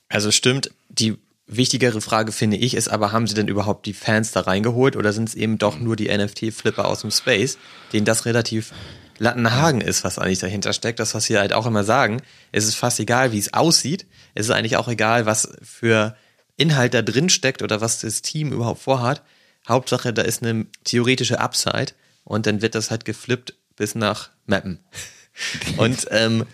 [0.08, 1.16] Also stimmt, die
[1.48, 5.12] wichtigere Frage finde ich ist aber, haben sie denn überhaupt die Fans da reingeholt oder
[5.12, 7.58] sind es eben doch nur die NFT-Flipper aus dem Space,
[7.92, 8.72] denen das relativ
[9.18, 11.00] Lattenhagen ist, was eigentlich dahinter steckt.
[11.00, 12.22] Das, was wir halt auch immer sagen,
[12.52, 14.06] es ist fast egal, wie es aussieht.
[14.34, 16.16] Es ist eigentlich auch egal, was für
[16.56, 19.22] Inhalt da drin steckt oder was das Team überhaupt vorhat.
[19.66, 21.92] Hauptsache, da ist eine theoretische Upside
[22.24, 24.80] und dann wird das halt geflippt bis nach Mappen.
[25.76, 26.46] Und ähm,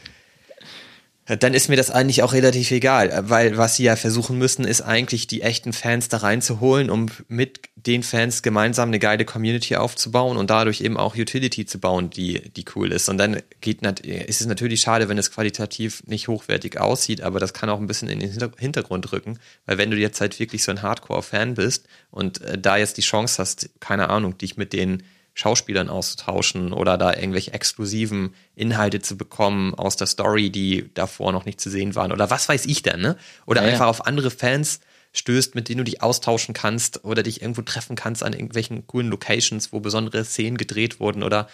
[1.36, 4.80] dann ist mir das eigentlich auch relativ egal, weil was sie ja versuchen müssen, ist
[4.82, 10.36] eigentlich die echten Fans da reinzuholen, um mit den Fans gemeinsam eine geile Community aufzubauen
[10.36, 13.08] und dadurch eben auch Utility zu bauen, die, die cool ist.
[13.08, 17.52] Und dann geht ist es natürlich schade, wenn es qualitativ nicht hochwertig aussieht, aber das
[17.52, 20.62] kann auch ein bisschen in den Hinter- Hintergrund rücken, weil wenn du jetzt halt wirklich
[20.62, 24.72] so ein Hardcore-Fan bist und äh, da jetzt die Chance hast, keine Ahnung, dich mit
[24.72, 25.02] den
[25.34, 31.46] Schauspielern auszutauschen oder da irgendwelche exklusiven Inhalte zu bekommen aus der Story, die davor noch
[31.46, 33.16] nicht zu sehen waren oder was weiß ich denn, ne?
[33.46, 33.72] Oder Ja, ja.
[33.72, 34.80] einfach auf andere Fans
[35.12, 39.08] stößt, mit denen du dich austauschen kannst oder dich irgendwo treffen kannst an irgendwelchen coolen
[39.08, 41.48] Locations, wo besondere Szenen gedreht wurden oder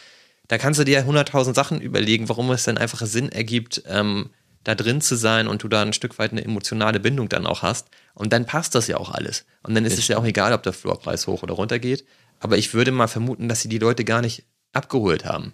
[0.49, 4.31] da kannst du dir hunderttausend Sachen überlegen, warum es dann einfach Sinn ergibt, ähm,
[4.65, 7.63] da drin zu sein und du da ein Stück weit eine emotionale Bindung dann auch
[7.63, 7.89] hast.
[8.15, 9.45] Und dann passt das ja auch alles.
[9.63, 12.05] Und dann ist es ja auch egal, ob der Floorpreis hoch oder runter geht.
[12.41, 15.53] Aber ich würde mal vermuten, dass sie die Leute gar nicht abgeholt haben.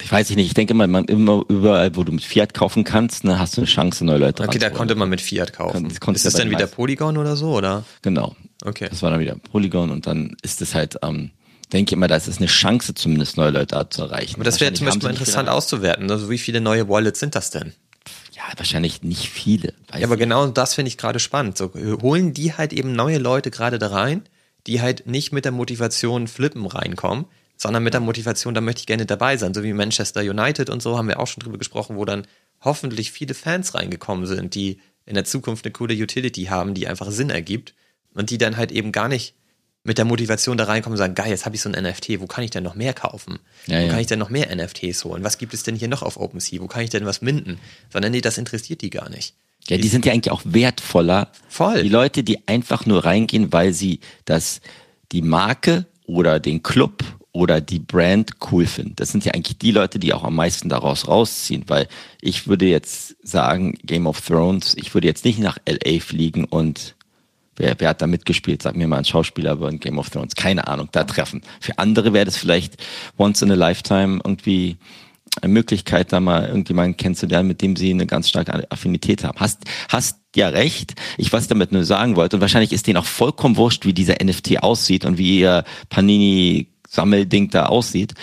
[0.00, 3.24] Ich weiß nicht, ich denke immer, man, immer überall, wo du mit Fiat kaufen kannst,
[3.24, 5.88] ne, hast du eine Chance, neue Leute Okay, da konnte man mit Fiat kaufen.
[6.00, 6.66] Kon- ist das dann wieder.
[6.66, 7.84] Polygon oder so, oder?
[8.02, 8.36] Genau.
[8.64, 8.88] Okay.
[8.90, 11.30] Das war dann wieder Polygon und dann ist es halt, ähm,
[11.72, 14.36] denke ich immer, da ist es eine Chance, zumindest neue Leute zu erreichen.
[14.36, 16.10] Aber das wäre zum Beispiel nicht interessant auszuwerten.
[16.10, 17.72] Also wie viele neue Wallets sind das denn?
[18.32, 19.72] Ja, wahrscheinlich nicht viele.
[19.94, 20.20] Ja, aber ich.
[20.20, 21.56] genau das finde ich gerade spannend.
[21.56, 21.72] So,
[22.02, 24.22] holen die halt eben neue Leute gerade da rein,
[24.66, 28.86] die halt nicht mit der Motivation flippen reinkommen, sondern mit der Motivation, da möchte ich
[28.86, 29.54] gerne dabei sein.
[29.54, 32.26] So wie Manchester United und so haben wir auch schon drüber gesprochen, wo dann
[32.60, 37.10] hoffentlich viele Fans reingekommen sind, die in der Zukunft eine coole Utility haben, die einfach
[37.10, 37.74] Sinn ergibt
[38.14, 39.34] und die dann halt eben gar nicht
[39.84, 42.26] mit der Motivation da reinkommen und sagen, geil, jetzt habe ich so ein NFT, wo
[42.26, 43.38] kann ich denn noch mehr kaufen?
[43.66, 43.88] Ja, wo ja.
[43.88, 45.22] kann ich denn noch mehr NFTs holen?
[45.22, 46.60] Was gibt es denn hier noch auf OpenSea?
[46.60, 47.60] Wo kann ich denn was minden?
[47.92, 49.36] Sondern nee, das interessiert die gar nicht.
[49.68, 51.28] Ja, die sind ja eigentlich auch wertvoller.
[51.48, 51.82] Voll.
[51.82, 54.60] Die Leute, die einfach nur reingehen, weil sie das,
[55.12, 57.02] die Marke oder den Club
[57.32, 58.94] oder die Brand cool finden.
[58.96, 61.86] Das sind ja eigentlich die Leute, die auch am meisten daraus rausziehen, weil
[62.22, 66.94] ich würde jetzt sagen, Game of Thrones, ich würde jetzt nicht nach LA fliegen und
[67.56, 68.62] wer, wer hat da mitgespielt?
[68.62, 70.34] Sag mir mal ein Schauspieler bei Game of Thrones.
[70.34, 71.42] Keine Ahnung, da treffen.
[71.60, 72.76] Für andere wäre das vielleicht
[73.18, 74.78] once in a lifetime irgendwie
[75.44, 79.38] Möglichkeit, da mal irgendjemanden kennenzulernen, mit dem sie eine ganz starke Affinität haben.
[79.38, 80.94] Hast, hast ja recht.
[81.18, 84.22] Ich was damit nur sagen wollte, und wahrscheinlich ist denen auch vollkommen wurscht, wie dieser
[84.22, 88.14] NFT aussieht und wie ihr Panini-Sammelding da aussieht.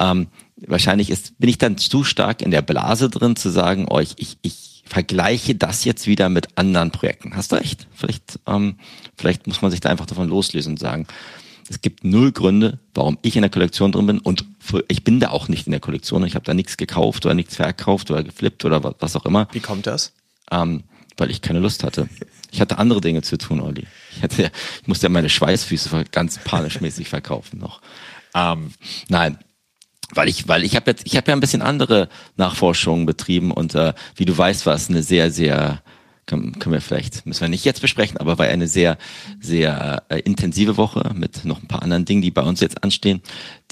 [0.00, 0.28] Ähm,
[0.66, 4.14] wahrscheinlich ist, bin ich dann zu stark in der Blase drin, zu sagen, oh, ich,
[4.16, 7.36] ich, ich vergleiche das jetzt wieder mit anderen Projekten.
[7.36, 7.86] Hast du recht.
[7.94, 8.76] Vielleicht, ähm,
[9.16, 11.06] vielleicht muss man sich da einfach davon loslösen und sagen,
[11.70, 14.44] es gibt null Gründe, warum ich in der Kollektion drin bin und
[14.88, 16.24] ich bin da auch nicht in der Kollektion.
[16.24, 19.46] Ich habe da nichts gekauft oder nichts verkauft oder geflippt oder was, was auch immer.
[19.52, 20.12] Wie kommt das?
[20.50, 20.82] Ähm,
[21.16, 22.08] weil ich keine Lust hatte.
[22.50, 23.86] Ich hatte andere Dinge zu tun, Olli.
[24.16, 24.50] Ich, hatte,
[24.82, 27.80] ich musste ja meine Schweißfüße ganz panischmäßig verkaufen noch.
[28.34, 28.72] Ähm,
[29.08, 29.38] nein,
[30.12, 33.76] weil ich, weil ich habe jetzt, ich habe ja ein bisschen andere Nachforschungen betrieben und
[33.76, 35.82] äh, wie du weißt, war es eine sehr, sehr
[36.30, 38.98] können, können wir vielleicht, müssen wir nicht jetzt besprechen, aber war eine sehr,
[39.40, 43.20] sehr äh, intensive Woche mit noch ein paar anderen Dingen, die bei uns jetzt anstehen,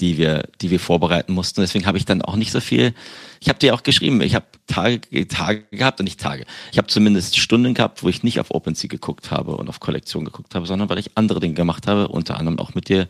[0.01, 1.61] die wir, die wir vorbereiten mussten.
[1.61, 2.93] Deswegen habe ich dann auch nicht so viel.
[3.39, 6.45] Ich habe dir auch geschrieben, ich habe Tage, Tage gehabt und nicht Tage.
[6.73, 10.25] Ich habe zumindest Stunden gehabt, wo ich nicht auf OpenSea geguckt habe und auf Kollektion
[10.25, 13.07] geguckt habe, sondern weil ich andere Dinge gemacht habe, unter anderem auch mit dir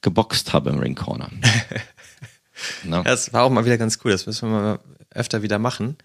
[0.00, 1.28] geboxt habe im Ring Corner.
[2.84, 3.02] no?
[3.02, 4.12] Das war auch mal wieder ganz cool.
[4.12, 4.78] Das müssen wir mal
[5.10, 5.96] öfter wieder machen.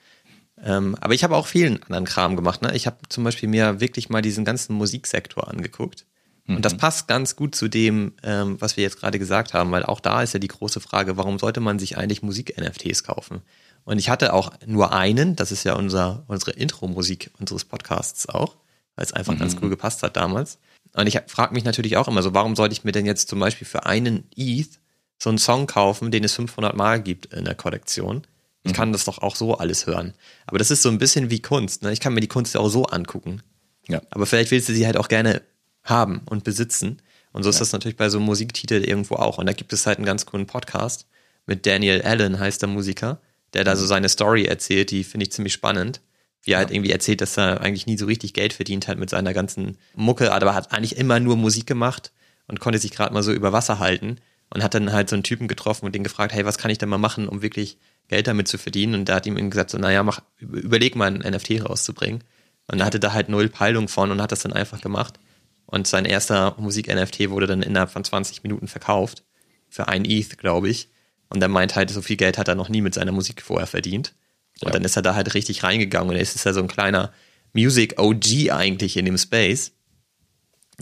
[0.64, 2.62] Ähm, aber ich habe auch vielen anderen Kram gemacht.
[2.62, 2.76] Ne?
[2.76, 6.06] Ich habe zum Beispiel mir wirklich mal diesen ganzen Musiksektor angeguckt.
[6.46, 6.58] Mhm.
[6.58, 9.84] Und das passt ganz gut zu dem, ähm, was wir jetzt gerade gesagt haben, weil
[9.84, 13.42] auch da ist ja die große Frage, warum sollte man sich eigentlich Musik-NFTs kaufen?
[13.84, 18.56] Und ich hatte auch nur einen, das ist ja unser, unsere Intro-Musik unseres Podcasts auch,
[18.96, 19.40] weil es einfach mhm.
[19.40, 20.60] ganz cool gepasst hat damals.
[20.94, 23.40] Und ich frage mich natürlich auch immer so, warum sollte ich mir denn jetzt zum
[23.40, 24.80] Beispiel für einen ETH
[25.18, 28.24] so einen Song kaufen, den es 500 Mal gibt in der Kollektion?
[28.64, 30.14] Ich kann das doch auch so alles hören.
[30.46, 31.82] Aber das ist so ein bisschen wie Kunst.
[31.82, 31.92] Ne?
[31.92, 33.42] Ich kann mir die Kunst ja auch so angucken.
[33.88, 34.02] Ja.
[34.12, 35.42] Aber vielleicht willst du sie halt auch gerne
[35.84, 37.02] haben und besitzen.
[37.32, 37.62] Und so ist ja.
[37.62, 39.38] das natürlich bei so einem Musiktitel irgendwo auch.
[39.38, 41.08] Und da gibt es halt einen ganz coolen Podcast
[41.48, 43.20] mit Daniel Allen, heißt der Musiker,
[43.54, 46.02] der da so seine Story erzählt, die finde ich ziemlich spannend.
[46.44, 49.10] Wie er halt irgendwie erzählt, dass er eigentlich nie so richtig Geld verdient hat mit
[49.10, 52.12] seiner ganzen Mucke, aber hat eigentlich immer nur Musik gemacht
[52.48, 54.18] und konnte sich gerade mal so über Wasser halten
[54.50, 56.80] und hat dann halt so einen Typen getroffen und den gefragt, hey, was kann ich
[56.80, 57.78] denn mal machen, um wirklich
[58.12, 58.94] Geld damit zu verdienen.
[58.94, 62.24] Und da hat ihm gesagt, so, naja, mach, überleg mal ein NFT rauszubringen.
[62.68, 65.18] Und er hatte da halt null Peilung von und hat das dann einfach gemacht.
[65.66, 69.24] Und sein erster Musik-NFT wurde dann innerhalb von 20 Minuten verkauft.
[69.70, 70.90] Für ein ETH, glaube ich.
[71.30, 73.68] Und er meint halt, so viel Geld hat er noch nie mit seiner Musik vorher
[73.68, 74.14] verdient.
[74.60, 74.74] Und ja.
[74.74, 76.10] dann ist er da halt richtig reingegangen.
[76.10, 77.14] Und jetzt ist er so ein kleiner
[77.54, 79.72] Music-OG eigentlich in dem Space.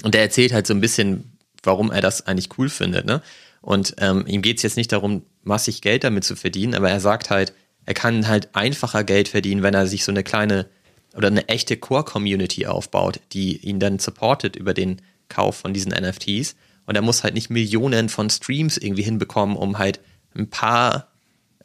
[0.01, 3.05] Und er erzählt halt so ein bisschen, warum er das eigentlich cool findet.
[3.05, 3.21] Ne?
[3.61, 7.01] Und ähm, ihm geht es jetzt nicht darum, massig Geld damit zu verdienen, aber er
[7.01, 7.53] sagt halt,
[7.85, 10.67] er kann halt einfacher Geld verdienen, wenn er sich so eine kleine
[11.15, 16.55] oder eine echte Core-Community aufbaut, die ihn dann supportet über den Kauf von diesen NFTs.
[16.85, 19.99] Und er muss halt nicht Millionen von Streams irgendwie hinbekommen, um halt
[20.35, 21.07] ein paar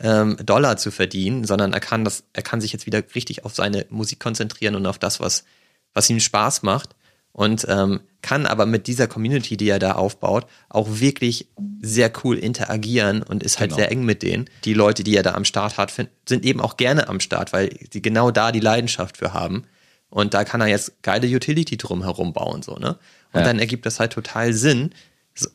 [0.00, 3.54] ähm, Dollar zu verdienen, sondern er kann das, er kann sich jetzt wieder richtig auf
[3.54, 5.44] seine Musik konzentrieren und auf das, was,
[5.92, 6.96] was ihm Spaß macht
[7.34, 11.48] und ähm, kann aber mit dieser Community, die er da aufbaut, auch wirklich
[11.82, 13.80] sehr cool interagieren und ist halt genau.
[13.80, 14.48] sehr eng mit denen.
[14.64, 17.76] Die Leute, die er da am Start hat, sind eben auch gerne am Start, weil
[17.90, 19.64] sie genau da die Leidenschaft für haben.
[20.10, 22.98] Und da kann er jetzt geile Utility drum herum bauen, so, ne?
[23.32, 23.46] Und ja.
[23.46, 24.94] dann ergibt das halt total Sinn,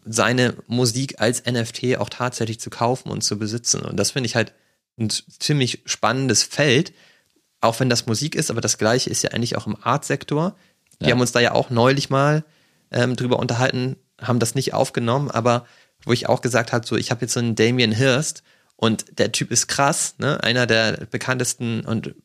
[0.03, 3.79] seine Musik als NFT auch tatsächlich zu kaufen und zu besitzen.
[3.83, 4.53] Und das finde ich halt
[4.99, 6.91] ein ziemlich spannendes Feld,
[7.61, 10.57] auch wenn das Musik ist, aber das gleiche ist ja eigentlich auch im Art-Sektor.
[11.01, 11.11] Die ja.
[11.11, 12.43] haben uns da ja auch neulich mal
[12.91, 15.65] ähm, drüber unterhalten, haben das nicht aufgenommen, aber
[16.03, 18.43] wo ich auch gesagt habe, so ich habe jetzt so einen Damien Hirst
[18.75, 20.43] und der Typ ist krass, ne?
[20.43, 22.15] einer der bekanntesten und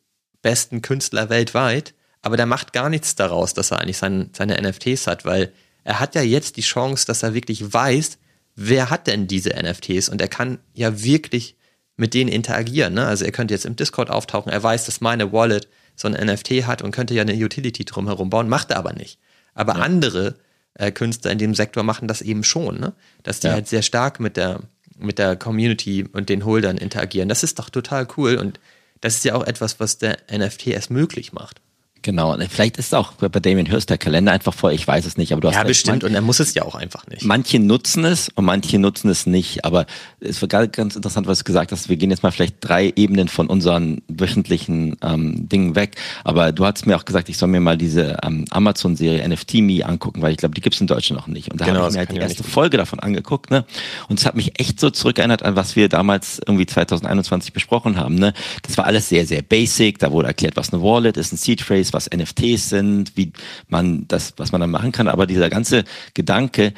[0.43, 5.07] besten Künstler weltweit, aber der macht gar nichts daraus, dass er eigentlich sein, seine NFTs
[5.07, 5.53] hat, weil
[5.85, 8.19] er hat ja jetzt die Chance, dass er wirklich weiß,
[8.57, 11.57] wer hat denn diese NFTs und er kann ja wirklich
[11.97, 12.95] mit denen interagieren.
[12.95, 13.07] Ne?
[13.07, 16.67] Also er könnte jetzt im Discord auftauchen, er weiß, dass meine Wallet so ein NFT
[16.67, 19.19] hat und könnte ja eine Utility drumherum bauen, macht er aber nicht.
[19.55, 19.83] Aber ja.
[19.83, 20.37] andere
[20.75, 22.93] äh, Künstler in dem Sektor machen das eben schon, ne?
[23.23, 23.55] dass die ja.
[23.55, 24.61] halt sehr stark mit der,
[24.99, 27.29] mit der Community und den Holdern interagieren.
[27.29, 28.61] Das ist doch total cool und
[29.01, 31.61] das ist ja auch etwas, was der NFT erst möglich macht.
[32.05, 35.33] Genau, vielleicht ist auch bei Damien Hirst der Kalender einfach voll, ich weiß es nicht,
[35.33, 37.25] aber du hast Ja, bestimmt, und er muss es ja auch einfach nicht.
[37.25, 39.87] Manche nutzen es und manche nutzen es nicht, aber
[40.21, 43.29] es war ganz interessant, was du gesagt hast, wir gehen jetzt mal vielleicht drei Ebenen
[43.29, 47.61] von unseren wöchentlichen ähm, Dingen weg, aber du hast mir auch gesagt, ich soll mir
[47.61, 51.27] mal diese ähm, Amazon-Serie NFT Me angucken, weil ich glaube, die gibt's in Deutschland noch
[51.27, 53.65] nicht und da genau, habe ich mir halt die erste Folge davon angeguckt ne?
[54.11, 58.17] und es hat mich echt so zurückerinnert an, was wir damals irgendwie 2021 besprochen haben.
[58.17, 58.35] Ne?
[58.61, 61.63] Das war alles sehr, sehr basic, da wurde erklärt, was eine Wallet ist, ein Seed
[61.63, 63.33] Phrase, was NFTs sind, wie
[63.69, 65.09] man das, was man dann machen kann.
[65.09, 66.75] Aber dieser ganze Gedanke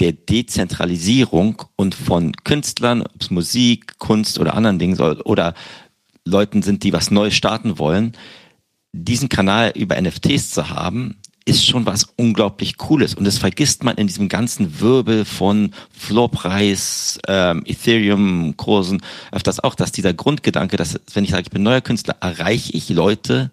[0.00, 5.54] der Dezentralisierung und von Künstlern, ob es Musik, Kunst oder anderen Dingen soll, oder
[6.24, 8.12] Leuten sind, die was Neues starten wollen,
[8.92, 13.14] diesen Kanal über NFTs zu haben, ist schon was unglaublich Cooles.
[13.14, 19.00] Und das vergisst man in diesem ganzen Wirbel von Floorpreis, ähm, Ethereum-Kursen
[19.30, 22.88] öfters auch, dass dieser Grundgedanke, dass wenn ich sage, ich bin neuer Künstler, erreiche ich
[22.88, 23.52] Leute,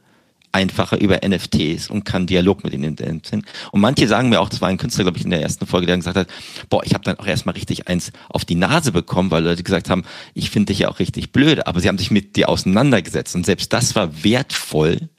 [0.53, 3.45] einfacher über NFTs und kann Dialog mit ihnen entwickeln.
[3.71, 5.87] Und manche sagen mir auch, das war ein Künstler, glaube ich, in der ersten Folge,
[5.87, 6.27] der gesagt hat,
[6.69, 9.89] boah, ich habe dann auch erstmal richtig eins auf die Nase bekommen, weil Leute gesagt
[9.89, 13.35] haben, ich finde dich ja auch richtig blöd, aber sie haben sich mit dir auseinandergesetzt.
[13.35, 15.09] Und selbst das war wertvoll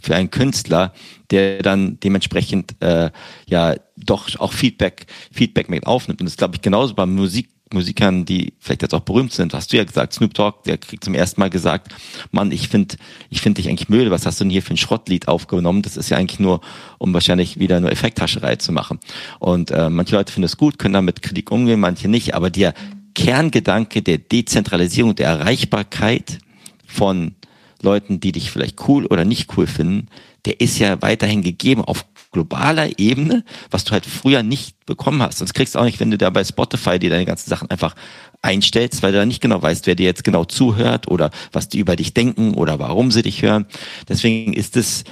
[0.00, 0.92] für einen Künstler,
[1.30, 3.10] der dann dementsprechend äh,
[3.46, 6.20] ja doch auch Feedback, Feedback mit aufnimmt.
[6.20, 9.72] Und das glaube ich genauso beim Musik Musikern, die vielleicht jetzt auch berühmt sind, hast
[9.72, 11.92] du ja gesagt, Snoop Dogg, der kriegt zum ersten Mal gesagt,
[12.30, 12.96] Mann, ich finde
[13.28, 15.82] ich finde dich eigentlich müde, was hast du denn hier für ein Schrottlied aufgenommen?
[15.82, 16.60] Das ist ja eigentlich nur,
[16.98, 19.00] um wahrscheinlich wieder nur Effekthascherei zu machen.
[19.40, 22.72] Und äh, manche Leute finden es gut, können damit Kritik umgehen, manche nicht, aber der
[23.14, 26.38] Kerngedanke der Dezentralisierung, der Erreichbarkeit
[26.86, 27.34] von
[27.82, 30.08] Leuten, die dich vielleicht cool oder nicht cool finden,
[30.44, 32.04] der ist ja weiterhin gegeben auf
[32.36, 35.38] globaler Ebene, was du halt früher nicht bekommen hast.
[35.38, 37.94] Sonst kriegst du auch nicht, wenn du da bei Spotify dir deine ganzen Sachen einfach
[38.42, 41.78] einstellst, weil du da nicht genau weißt, wer dir jetzt genau zuhört oder was die
[41.78, 43.64] über dich denken oder warum sie dich hören.
[44.06, 45.04] Deswegen ist es,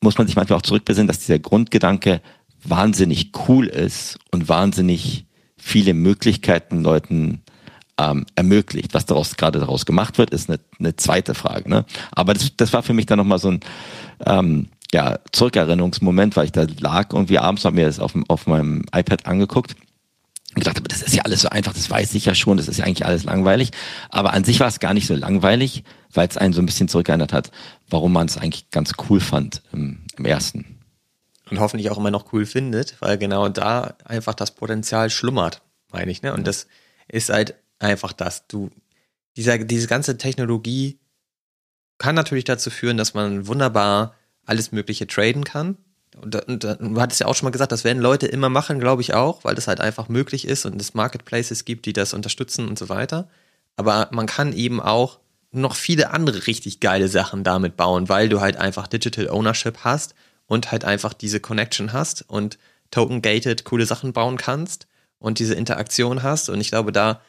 [0.00, 2.22] muss man sich manchmal auch zurückbesinnen, dass dieser Grundgedanke
[2.64, 5.26] wahnsinnig cool ist und wahnsinnig
[5.58, 7.42] viele Möglichkeiten Leuten
[7.98, 8.94] ähm, ermöglicht.
[8.94, 11.68] Was daraus gerade daraus gemacht wird, ist eine, eine zweite Frage.
[11.68, 11.84] Ne?
[12.12, 13.60] Aber das, das war für mich dann nochmal so ein
[14.24, 18.84] ähm, ja, Zurückerinnerungsmoment, weil ich da lag irgendwie abends, habe mir das auf, auf meinem
[18.94, 19.74] iPad angeguckt
[20.54, 22.68] und gedacht, aber das ist ja alles so einfach, das weiß ich ja schon, das
[22.68, 23.70] ist ja eigentlich alles langweilig.
[24.08, 25.82] Aber an sich war es gar nicht so langweilig,
[26.12, 27.50] weil es einen so ein bisschen zurückerinnert hat,
[27.90, 30.78] warum man es eigentlich ganz cool fand im, im ersten.
[31.50, 36.10] Und hoffentlich auch immer noch cool findet, weil genau da einfach das Potenzial schlummert, meine
[36.10, 36.22] ich.
[36.22, 36.32] Ne?
[36.32, 36.68] Und das
[37.08, 38.46] ist halt einfach das.
[38.46, 38.70] Du,
[39.36, 41.00] dieser, diese ganze Technologie
[41.98, 44.14] kann natürlich dazu führen, dass man wunderbar
[44.46, 45.76] alles Mögliche traden kann.
[46.20, 48.78] Und, und, und du hattest ja auch schon mal gesagt, das werden Leute immer machen,
[48.78, 52.14] glaube ich auch, weil das halt einfach möglich ist und es Marketplaces gibt, die das
[52.14, 53.28] unterstützen und so weiter.
[53.76, 55.18] Aber man kann eben auch
[55.50, 60.14] noch viele andere richtig geile Sachen damit bauen, weil du halt einfach Digital Ownership hast
[60.46, 62.58] und halt einfach diese Connection hast und
[62.90, 64.86] token-gated coole Sachen bauen kannst
[65.18, 66.48] und diese Interaktion hast.
[66.48, 67.20] Und ich glaube, da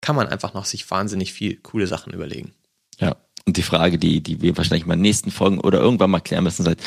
[0.00, 2.52] kann man einfach noch sich wahnsinnig viel coole Sachen überlegen.
[2.98, 6.10] Ja, und die Frage, die, die wir wahrscheinlich mal in den nächsten Folgen oder irgendwann
[6.10, 6.80] mal klären müssen, ist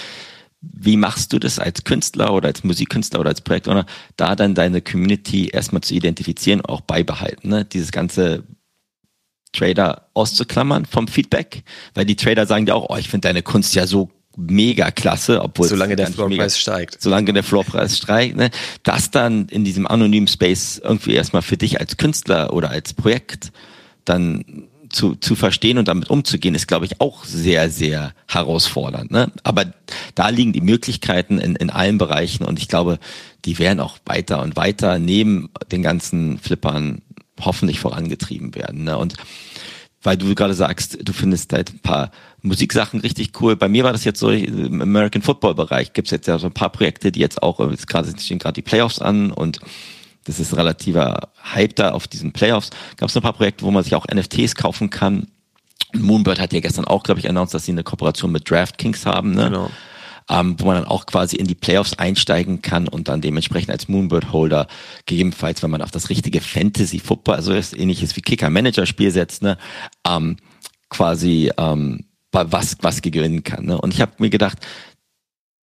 [0.61, 3.85] wie machst du das als Künstler oder als Musikkünstler oder als Projektowner,
[4.15, 7.65] da dann deine Community erstmal zu identifizieren, auch beibehalten, ne?
[7.65, 8.43] Dieses ganze
[9.53, 13.75] Trader auszuklammern vom Feedback, weil die Trader sagen dir auch, oh, ich finde deine Kunst
[13.75, 17.01] ja so mega klasse, obwohl solange der Floorpreis steigt.
[17.01, 18.49] Solange der Floorpreis steigt, ne?
[18.83, 23.51] Das dann in diesem anonymen Space irgendwie erstmal für dich als Künstler oder als Projekt
[24.05, 29.11] dann zu, zu verstehen und damit umzugehen, ist, glaube ich, auch sehr, sehr herausfordernd.
[29.11, 29.31] Ne?
[29.43, 29.65] Aber
[30.15, 32.97] da liegen die Möglichkeiten in, in allen Bereichen und ich glaube,
[33.45, 37.03] die werden auch weiter und weiter neben den ganzen Flippern
[37.39, 38.85] hoffentlich vorangetrieben werden.
[38.85, 38.97] Ne?
[38.97, 39.13] Und
[40.01, 43.55] weil du gerade sagst, du findest halt ein paar Musiksachen richtig cool.
[43.55, 46.53] Bei mir war das jetzt so im American Football Bereich gibt's jetzt ja so ein
[46.53, 49.59] paar Projekte, die jetzt auch, jetzt gerade stehen gerade die Playoffs an und
[50.27, 52.69] das ist relativer Hype da auf diesen Playoffs.
[52.97, 55.27] Gab es ein paar Projekte, wo man sich auch NFTs kaufen kann.
[55.93, 59.33] Moonbird hat ja gestern auch, glaube ich, announced, dass sie eine Kooperation mit DraftKings haben,
[59.33, 59.45] ne?
[59.45, 59.71] Genau.
[60.29, 63.87] Ähm, wo man dann auch quasi in die Playoffs einsteigen kann und dann dementsprechend als
[63.87, 64.67] Moonbird-Holder
[65.05, 69.57] gegebenenfalls, wenn man auf das richtige Fantasy-Football, also das ähnliches wie Kicker-Manager-Spiel setzt, ne,
[70.05, 70.35] ähm,
[70.89, 73.67] quasi ähm, was, was gewinnen kann.
[73.67, 73.79] Ne?
[73.79, 74.57] Und ich habe mir gedacht,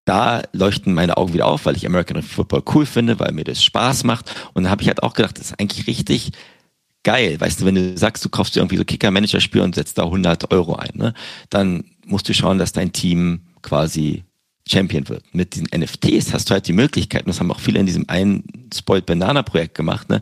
[0.05, 3.63] da leuchten meine Augen wieder auf, weil ich American Football cool finde, weil mir das
[3.63, 4.33] Spaß macht.
[4.53, 6.31] Und da habe ich halt auch gedacht, das ist eigentlich richtig
[7.03, 7.39] geil.
[7.39, 10.51] Weißt du, wenn du sagst, du kaufst dir irgendwie so Kicker-Manager-Spiel und setzt da 100
[10.51, 11.13] Euro ein, ne?
[11.49, 14.23] dann musst du schauen, dass dein Team quasi
[14.67, 15.23] Champion wird.
[15.33, 18.09] Mit diesen NFTs hast du halt die Möglichkeit, und das haben auch viele in diesem
[18.09, 20.21] einen Spoiled Banana Projekt gemacht, ne?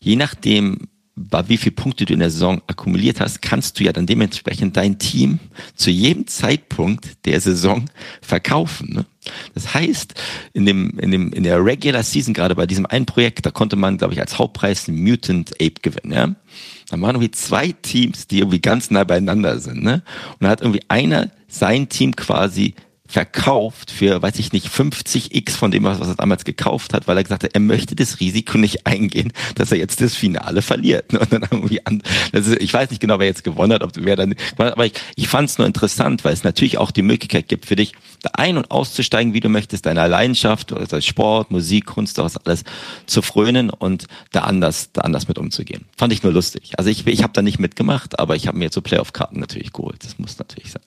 [0.00, 4.06] je nachdem, wie viele Punkte du in der Saison akkumuliert hast, kannst du ja dann
[4.06, 5.38] dementsprechend dein Team
[5.74, 7.86] zu jedem Zeitpunkt der Saison
[8.22, 8.94] verkaufen.
[8.94, 9.06] Ne?
[9.54, 10.14] Das heißt,
[10.54, 13.76] in dem, in dem, in der Regular Season, gerade bei diesem einen Projekt, da konnte
[13.76, 16.34] man, glaube ich, als Hauptpreis einen Mutant Ape gewinnen, ja.
[16.88, 20.02] Da waren irgendwie zwei Teams, die irgendwie ganz nah beieinander sind, ne?
[20.32, 22.74] Und da hat irgendwie einer sein Team quasi
[23.10, 27.24] verkauft für, weiß ich nicht, 50x von dem, was er damals gekauft hat, weil er
[27.24, 31.12] gesagt hat, er möchte das Risiko nicht eingehen, dass er jetzt das Finale verliert.
[31.12, 33.90] Und dann irgendwie an, das ist, ich weiß nicht genau, wer jetzt gewonnen hat, ob
[33.96, 37.48] wer dann, aber ich, ich fand es nur interessant, weil es natürlich auch die Möglichkeit
[37.48, 41.86] gibt für dich, da ein- und auszusteigen, wie du möchtest, deiner Leidenschaft, oder Sport, Musik,
[41.86, 42.62] Kunst, das alles
[43.06, 45.86] zu frönen und da anders, da anders mit umzugehen.
[45.96, 46.72] Fand ich nur lustig.
[46.76, 49.72] Also ich, ich habe da nicht mitgemacht, aber ich habe mir jetzt so Playoff-Karten natürlich
[49.72, 50.04] geholt.
[50.04, 50.82] Das muss natürlich sein.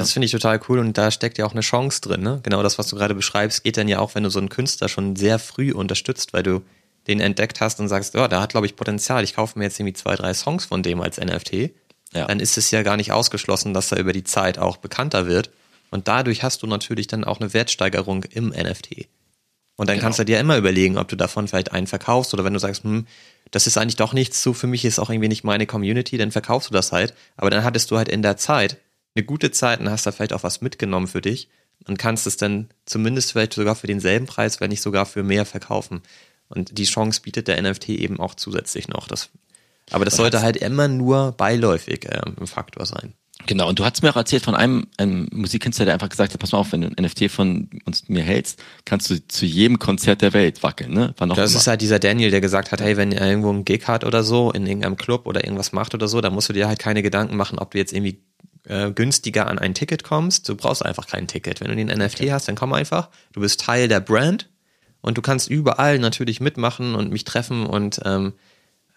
[0.00, 2.22] Das finde ich total cool und da steckt ja auch eine Chance drin.
[2.22, 2.40] Ne?
[2.42, 4.88] Genau das, was du gerade beschreibst, geht dann ja auch, wenn du so einen Künstler
[4.88, 6.62] schon sehr früh unterstützt, weil du
[7.06, 9.24] den entdeckt hast und sagst, ja, oh, der hat, glaube ich, Potenzial.
[9.24, 11.70] Ich kaufe mir jetzt irgendwie zwei, drei Songs von dem als NFT.
[12.12, 12.26] Ja.
[12.26, 15.50] Dann ist es ja gar nicht ausgeschlossen, dass er über die Zeit auch bekannter wird.
[15.90, 19.08] Und dadurch hast du natürlich dann auch eine Wertsteigerung im NFT.
[19.76, 20.04] Und dann genau.
[20.04, 22.84] kannst du dir immer überlegen, ob du davon vielleicht einen verkaufst oder wenn du sagst,
[22.84, 23.06] hm,
[23.50, 26.30] das ist eigentlich doch nichts so, für mich ist auch irgendwie nicht meine Community, dann
[26.30, 27.14] verkaufst du das halt.
[27.36, 28.76] Aber dann hattest du halt in der Zeit
[29.14, 31.48] eine gute Zeit und hast da vielleicht auch was mitgenommen für dich
[31.86, 35.44] und kannst es dann zumindest vielleicht sogar für denselben Preis, wenn nicht sogar für mehr
[35.44, 36.02] verkaufen.
[36.48, 39.08] Und die Chance bietet der NFT eben auch zusätzlich noch.
[39.08, 39.30] Das,
[39.90, 43.14] aber das sollte halt immer nur beiläufig äh, ein Faktor sein.
[43.46, 46.40] Genau, und du hast mir auch erzählt von einem, einem Musikkünstler, der einfach gesagt hat,
[46.40, 49.78] pass mal auf, wenn du ein NFT von uns mir hältst, kannst du zu jedem
[49.78, 51.14] Konzert der Welt wackeln, ne?
[51.16, 51.60] Wann auch das immer.
[51.60, 54.22] ist halt dieser Daniel, der gesagt hat, hey, wenn er irgendwo einen Gig hat oder
[54.22, 57.02] so, in irgendeinem Club oder irgendwas macht oder so, dann musst du dir halt keine
[57.02, 58.22] Gedanken machen, ob du jetzt irgendwie
[58.66, 60.48] äh, günstiger an ein Ticket kommst.
[60.48, 61.60] Du brauchst einfach kein Ticket.
[61.60, 62.32] Wenn du den NFT okay.
[62.32, 63.10] hast, dann komm einfach.
[63.32, 64.48] Du bist Teil der Brand
[65.00, 68.34] und du kannst überall natürlich mitmachen und mich treffen und ähm,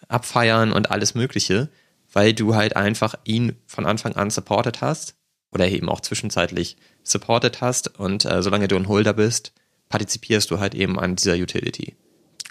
[0.08, 1.68] abfeiern und alles Mögliche,
[2.12, 5.16] weil du halt einfach ihn von Anfang an supported hast
[5.52, 9.52] oder eben auch zwischenzeitlich supported hast und äh, solange du ein Holder bist,
[9.88, 11.96] partizipierst du halt eben an dieser Utility.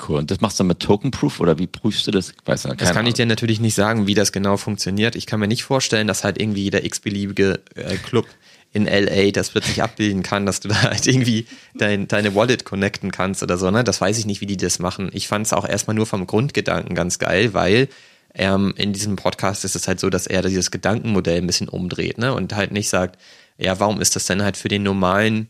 [0.07, 0.19] Cool.
[0.19, 2.33] Und das machst du mit Token Proof oder wie prüfst du das?
[2.45, 3.07] Weiß das kann Ahnung.
[3.07, 5.15] ich dir natürlich nicht sagen, wie das genau funktioniert.
[5.15, 8.25] Ich kann mir nicht vorstellen, dass halt irgendwie jeder x-beliebige äh, Club
[8.73, 13.11] in LA das plötzlich abbilden kann, dass du da halt irgendwie dein, deine Wallet connecten
[13.11, 13.71] kannst oder so.
[13.71, 13.85] Ne?
[13.85, 15.09] Das weiß ich nicht, wie die das machen.
[15.13, 17.87] Ich fand es auch erstmal nur vom Grundgedanken ganz geil, weil
[18.33, 22.17] ähm, in diesem Podcast ist es halt so, dass er dieses Gedankenmodell ein bisschen umdreht
[22.17, 22.33] ne?
[22.33, 23.17] und halt nicht sagt,
[23.57, 25.47] ja, warum ist das denn halt für den normalen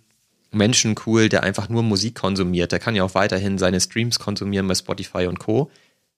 [0.56, 2.72] Menschen cool, der einfach nur Musik konsumiert.
[2.72, 5.72] Der kann ja auch weiterhin seine Streams konsumieren bei Spotify und Co.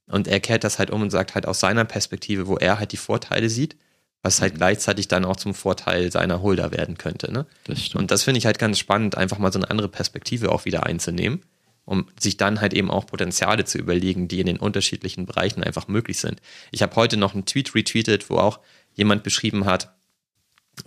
[0.07, 2.91] Und er kehrt das halt um und sagt halt aus seiner Perspektive, wo er halt
[2.93, 3.75] die Vorteile sieht,
[4.23, 4.57] was halt mhm.
[4.57, 7.31] gleichzeitig dann auch zum Vorteil seiner Holder werden könnte.
[7.31, 7.45] Ne?
[7.65, 10.65] Das und das finde ich halt ganz spannend, einfach mal so eine andere Perspektive auch
[10.65, 11.43] wieder einzunehmen,
[11.85, 15.87] um sich dann halt eben auch Potenziale zu überlegen, die in den unterschiedlichen Bereichen einfach
[15.87, 16.41] möglich sind.
[16.71, 18.59] Ich habe heute noch einen Tweet retweetet, wo auch
[18.93, 19.96] jemand beschrieben hat,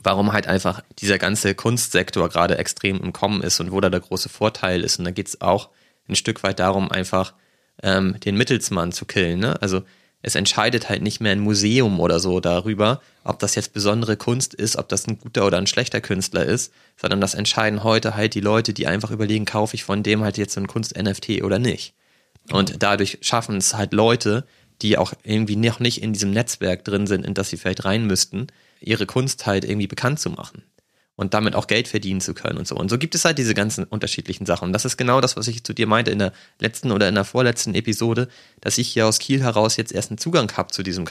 [0.02, 4.00] warum halt einfach dieser ganze Kunstsektor gerade extrem im Kommen ist und wo da der
[4.00, 4.98] große Vorteil ist.
[4.98, 5.70] Und da geht es auch
[6.08, 7.34] ein Stück weit darum, einfach
[7.82, 9.40] ähm, den Mittelsmann zu killen.
[9.40, 9.60] Ne?
[9.60, 9.82] Also
[10.22, 14.52] es entscheidet halt nicht mehr ein Museum oder so darüber, ob das jetzt besondere Kunst
[14.52, 18.34] ist, ob das ein guter oder ein schlechter Künstler ist, sondern das entscheiden heute halt
[18.34, 21.58] die Leute, die einfach überlegen, kaufe ich von dem halt jetzt so ein Kunst-NFT oder
[21.58, 21.94] nicht.
[22.50, 24.44] Und dadurch schaffen es halt Leute,
[24.82, 28.06] die auch irgendwie noch nicht in diesem Netzwerk drin sind, in das sie vielleicht rein
[28.06, 28.48] müssten,
[28.80, 30.62] ihre Kunst halt irgendwie bekannt zu machen
[31.20, 32.74] und damit auch Geld verdienen zu können und so.
[32.76, 34.64] Und so gibt es halt diese ganzen unterschiedlichen Sachen.
[34.68, 37.14] Und das ist genau das, was ich zu dir meinte in der letzten oder in
[37.14, 38.28] der vorletzten Episode,
[38.62, 41.06] dass ich hier aus Kiel heraus jetzt erst einen Zugang habe zu diesem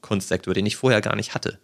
[0.00, 1.60] Kunstsektor, den ich vorher gar nicht hatte.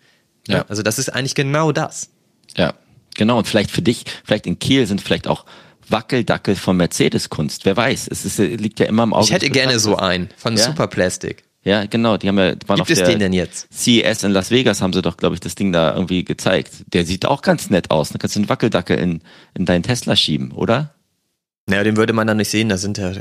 [0.46, 0.58] Ja.
[0.58, 0.64] ja.
[0.68, 2.10] Also das ist eigentlich genau das.
[2.56, 2.74] Ja,
[3.16, 3.38] genau.
[3.38, 5.44] Und vielleicht für dich, vielleicht in Kiel sind vielleicht auch
[5.88, 7.64] Wackeldackel von Mercedes-Kunst.
[7.64, 9.24] Wer weiß, es ist, liegt ja immer im Auge.
[9.24, 10.64] Ich hätte gerne so einen von ja?
[10.64, 11.42] Superplastic.
[11.62, 12.16] Ja, genau.
[12.16, 13.68] Die haben ja, waren Gibt auf es der den denn jetzt?
[13.72, 16.84] CES in Las Vegas haben sie doch, glaube ich, das Ding da irgendwie gezeigt.
[16.92, 18.10] Der sieht auch ganz nett aus.
[18.10, 19.20] Da kannst du einen Wackeldackel in,
[19.54, 20.94] in deinen Tesla schieben, oder?
[21.66, 22.70] Naja, den würde man dann nicht sehen.
[22.70, 23.12] Da sind ja,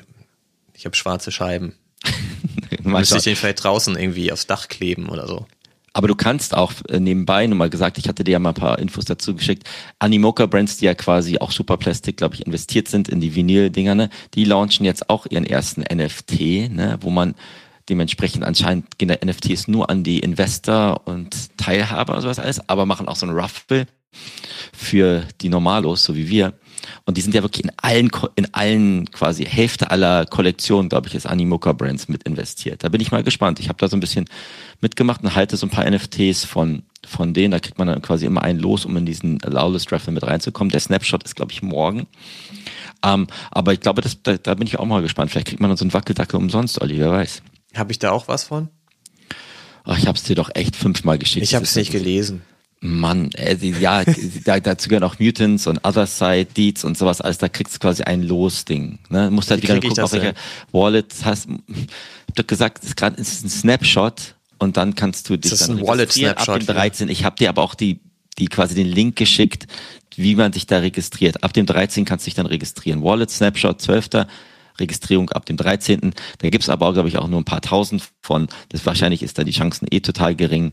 [0.73, 1.75] ich habe schwarze Scheiben.
[2.83, 5.45] Müsste ich den vielleicht draußen irgendwie aufs Dach kleben oder so.
[5.91, 8.55] Aber du kannst auch äh, nebenbei, nur mal gesagt, ich hatte dir ja mal ein
[8.55, 9.67] paar Infos dazu geschickt,
[9.97, 13.95] Animoca Brands, die ja quasi auch super Plastik, glaube ich, investiert sind in die Vinyl-Dinger,
[13.95, 17.35] ne, die launchen jetzt auch ihren ersten NFT, ne, wo man
[17.89, 22.85] Dementsprechend anscheinend gehen der NFTs nur an die Investor und Teilhaber und sowas alles, aber
[22.85, 23.87] machen auch so ein Ruffle
[24.73, 26.53] für die Normalos, so wie wir.
[27.05, 31.15] Und die sind ja wirklich in allen, in allen quasi Hälfte aller Kollektionen, glaube ich,
[31.15, 32.83] ist Animoca Brands mit investiert.
[32.83, 33.59] Da bin ich mal gespannt.
[33.59, 34.25] Ich habe da so ein bisschen
[34.81, 37.51] mitgemacht und halte so ein paar NFTs von, von denen.
[37.51, 40.71] Da kriegt man dann quasi immer einen los, um in diesen Allowless Raffle mit reinzukommen.
[40.71, 42.07] Der Snapshot ist, glaube ich, morgen.
[43.03, 45.31] Ähm, aber ich glaube, das, da, da bin ich auch mal gespannt.
[45.31, 47.41] Vielleicht kriegt man dann so einen Wackeldackel umsonst, Olli, wer weiß.
[47.75, 48.69] Habe ich da auch was von?
[49.85, 51.43] Oh, ich hab's dir doch echt fünfmal geschickt.
[51.43, 52.41] Ich habe es nicht gelesen.
[52.81, 54.03] Mann, äh, ja,
[54.45, 57.79] da, dazu gehören auch Mutants und Other Side, Deeds und sowas, alles, da kriegst du
[57.79, 58.99] quasi ein Los-Ding.
[59.09, 59.25] Ne?
[59.25, 60.33] Du musst halt Wie wieder gucken, auf welcher
[60.71, 61.49] Wallet hast.
[61.67, 61.87] Ich
[62.27, 65.69] hab doch gesagt, es ist gerade ein Snapshot und dann kannst du dich Das ist
[65.69, 67.09] dann ein registrieren ab Wallet-Snapshot, dem 13.
[67.09, 67.99] Ich habe dir aber auch die,
[68.37, 69.67] die quasi den Link geschickt,
[70.15, 71.43] wie man sich da registriert.
[71.43, 73.03] Ab dem 13 kannst du dich dann registrieren.
[73.03, 74.09] Wallet Snapshot 12.
[74.79, 76.13] Registrierung ab dem 13.
[76.39, 78.47] Da gibt's aber, glaube ich, auch nur ein paar tausend von.
[78.69, 80.71] Das wahrscheinlich ist da die Chancen eh total gering,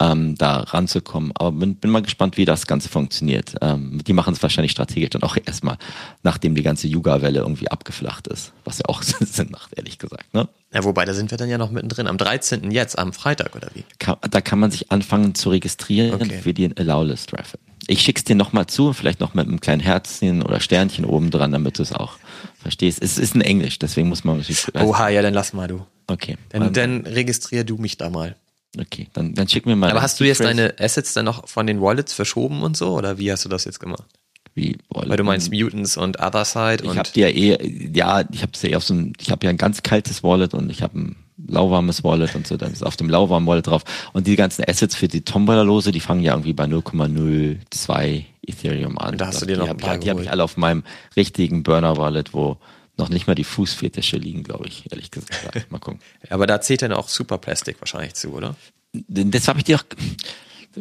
[0.00, 1.32] ähm, da ranzukommen.
[1.34, 3.54] Aber bin, bin mal gespannt, wie das Ganze funktioniert.
[3.60, 5.76] Ähm, die machen es wahrscheinlich strategisch dann auch erstmal,
[6.22, 8.52] nachdem die ganze Yuga-Welle irgendwie abgeflacht ist.
[8.64, 10.32] Was ja auch Sinn macht, ehrlich gesagt.
[10.32, 10.48] Ne?
[10.72, 12.06] Ja, wobei, da sind wir dann ja noch mittendrin.
[12.06, 12.70] Am 13.
[12.70, 13.84] jetzt, am Freitag, oder wie?
[13.98, 16.40] Kann, da kann man sich anfangen zu registrieren Okay.
[16.42, 17.58] für den Allow-List Raffle.
[17.90, 21.50] Ich schick's dir nochmal zu, vielleicht noch mit einem kleinen Herzchen oder Sternchen oben dran,
[21.50, 22.18] damit du es auch
[22.62, 23.02] verstehst.
[23.02, 24.72] Es ist in Englisch, deswegen muss man natürlich.
[24.76, 25.84] Oha, ja, dann lass mal du.
[26.06, 26.36] Okay.
[26.50, 28.36] Dann, dann registrier du mich da mal.
[28.78, 29.90] okay, dann, dann schick mir mal.
[29.90, 32.94] Aber hast du jetzt deine Assets dann noch von den Wallets verschoben und so?
[32.94, 34.06] Oder wie hast du das jetzt gemacht?
[34.54, 35.10] Wie, Wallet?
[35.10, 36.96] Weil du meinst Mutants und Other Side ich und.
[36.96, 39.82] habe dir eh, ja, ich habe ja auf so ein, ich habe ja ein ganz
[39.82, 41.16] kaltes Wallet und ich habe ein
[41.48, 43.82] lauwarmes Wallet und so, dann ist auf dem lauwarmen Wallet drauf.
[44.12, 49.12] Und die ganzen Assets für die Tombola-Lose, die fangen ja irgendwie bei 0,02 Ethereum an.
[49.12, 50.84] Und da hast du Die dir noch ein paar Die habe ich alle auf meinem
[51.16, 52.58] richtigen Burner-Wallet, wo
[53.00, 55.66] noch nicht mal die Fußfetische liegen, glaube ich, ehrlich gesagt.
[55.70, 56.00] Mal gucken.
[56.28, 58.54] aber da zählt dann auch Super Plastic wahrscheinlich zu, oder?
[58.92, 59.84] Das habe ich dir auch,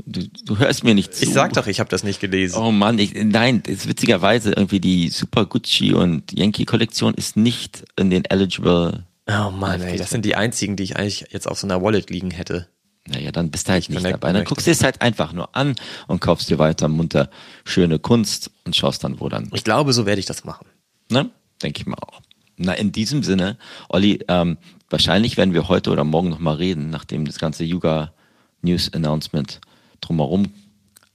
[0.05, 1.23] du, du hörst mir nicht zu.
[1.23, 2.57] Ich sag doch, ich habe das nicht gelesen.
[2.59, 7.37] Oh Mann, ich, nein, das ist witzigerweise irgendwie die Super Gucci und Yankee Kollektion ist
[7.37, 9.05] nicht in den eligible.
[9.29, 12.09] Oh Mann, ey, das sind die einzigen, die ich eigentlich jetzt auf so einer Wallet
[12.09, 12.67] liegen hätte.
[13.07, 14.33] Naja, dann bist du halt nicht dabei.
[14.33, 15.75] Dann guckst du es halt einfach nur an
[16.07, 17.29] und kaufst dir weiter munter
[17.63, 19.49] schöne Kunst und schaust dann, wo dann.
[19.53, 20.67] Ich glaube, so werde ich das machen.
[21.11, 21.29] Ne?
[21.61, 22.21] Denke ich mal auch.
[22.57, 23.57] Na, in diesem Sinne,
[23.87, 24.57] Olli, ähm,
[24.89, 28.13] wahrscheinlich werden wir heute oder morgen nochmal reden, nachdem das ganze Yuga
[28.61, 29.61] News Announcement
[30.01, 30.51] drumherum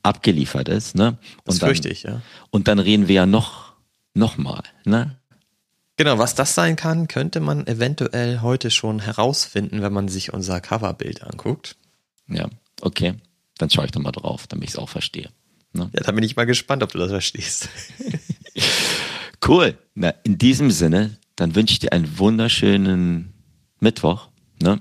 [0.03, 0.95] abgeliefert ist.
[0.95, 1.19] Ne?
[1.45, 2.23] Das und dann, fürchte ich, ja.
[2.51, 3.75] Und dann reden wir ja noch,
[4.15, 4.63] noch mal.
[4.85, 5.17] Ne?
[5.97, 10.61] Genau, was das sein kann, könnte man eventuell heute schon herausfinden, wenn man sich unser
[10.61, 11.77] Coverbild anguckt.
[12.29, 12.49] Ja,
[12.81, 13.15] okay.
[13.59, 15.31] Dann schaue ich da mal drauf, damit ich es auch verstehe.
[15.73, 15.91] Ne?
[15.95, 17.69] Ja, da bin ich mal gespannt, ob du das verstehst.
[19.47, 19.77] Cool.
[19.95, 23.35] Na, in diesem Sinne, dann wünsche ich dir einen wunderschönen
[23.79, 24.29] Mittwoch.
[24.63, 24.81] Ne?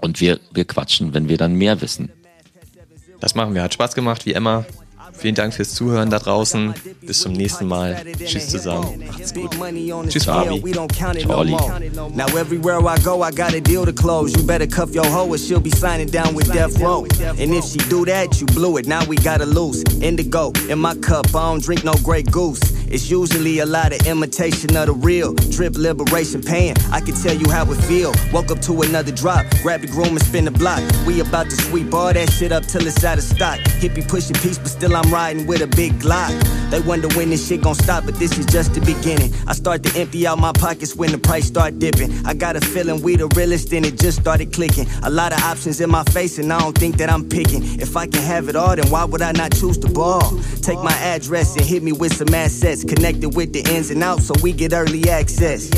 [0.00, 2.10] Und wir, wir quatschen, wenn wir dann mehr wissen.
[3.20, 3.62] Das machen wir.
[3.62, 4.66] Hat Spaß gemacht, wie immer.
[5.18, 6.74] Vielen Dank fürs Zuhören da draußen.
[7.00, 8.04] Bis zum nächsten Mal.
[8.24, 9.04] Tschüss zusammen.
[9.06, 9.50] Macht's gut.
[10.08, 10.62] Tschüss, Fabi.
[10.62, 11.56] We don't count it Ciao, Olli.
[12.14, 14.36] Now everywhere I go, I got a deal to close.
[14.36, 17.06] You better cuff your hoe or she'll be signing down with Death Row.
[17.38, 18.86] And if she do that, you blew it.
[18.86, 19.82] Now we gotta lose.
[20.00, 22.60] Indigo in my cup, I don't drink no Grey Goose.
[22.90, 25.34] It's usually a lot of imitation of the real.
[25.34, 26.74] Drip liberation pain.
[26.90, 28.14] I can tell you how it feel.
[28.32, 29.44] Woke up to another drop.
[29.62, 30.82] Grab the groom and spin the block.
[31.06, 33.58] We about to sweep all that shit up till it's out of stock.
[33.80, 36.32] Hippie pushing peace, but still I'm riding with a big Glock.
[36.70, 39.32] They wonder when this shit gon' stop, but this is just the beginning.
[39.46, 42.12] I start to empty out my pockets when the price start dipping.
[42.26, 44.86] I got a feeling we the realest and it just started clicking.
[45.02, 47.80] A lot of options in my face and I don't think that I'm picking.
[47.80, 50.38] If I can have it all, then why would I not choose the ball?
[50.60, 52.84] Take my address and hit me with some assets.
[52.84, 55.70] Connected with the ins and outs so we get early access.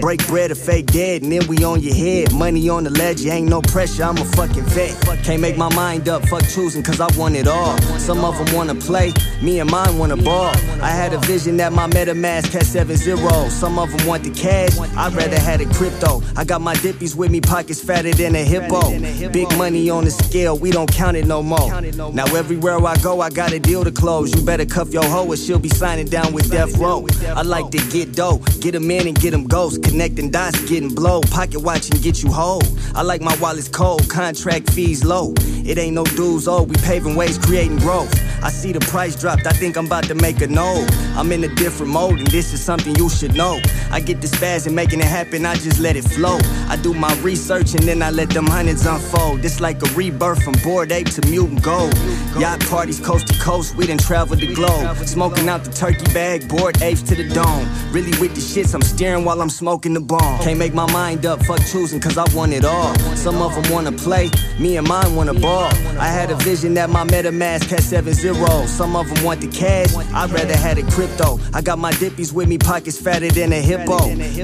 [0.00, 2.32] Break bread or fake dead and then we on your head.
[2.32, 4.94] Money on the ledge, ain't no pressure, I'm a fucking vet.
[5.24, 7.76] Can't make my mind up, fuck choosing cause I want it all.
[7.98, 9.12] Some of them wanna play,
[9.42, 10.54] me and mine wanna ball.
[10.82, 13.52] I had a vision that my MetaMask had seven zeros.
[13.52, 16.22] Some of them want the cash, I'd rather had a crypto.
[16.36, 18.90] I got my dippies with me, pockets fatter than a hippo.
[19.30, 21.80] Big money on the scale, we don't count it no more.
[22.12, 24.34] Now everywhere I go, I got a deal to close.
[24.34, 27.06] You better cuff your hoe or she'll be signing down with Death Row.
[27.34, 29.82] I like to get dough, get 'em in and get 'em ghost.
[29.82, 31.20] Connecting dots, getting blow.
[31.22, 32.62] Pocket watch and get you whole.
[32.94, 35.34] I like my wallets cold, contract fees low.
[35.64, 38.12] It ain't no dues, oh, we paving ways, creating growth.
[38.42, 40.88] I see the price dropped, I think I'm about to make a move.
[41.16, 43.60] I'm in a different mode, and this is something you should know.
[43.90, 46.38] I get this fast and making it happen, I just let it flow.
[46.68, 49.44] I do my research and then I let them hundreds unfold.
[49.44, 51.94] It's like a rebirth from bored ape to mutant gold.
[52.38, 54.96] Yacht parties coast to coast, we done traveled the globe.
[55.06, 57.66] Smoking out the turkey bag, bored apes to the dome.
[57.92, 60.40] Really with the shits, I'm steering while I'm smoking the bomb.
[60.42, 62.94] Can't make my mind up, fuck choosing, cause I want it all.
[63.16, 65.70] Some of them wanna play, me and mine wanna ball.
[65.98, 68.45] I had a vision that my MetaMask had 7 0.
[68.66, 69.94] Some of them want the cash.
[69.94, 71.38] I'd rather had a crypto.
[71.54, 73.98] I got my dippies with me, pockets fatter than a hippo.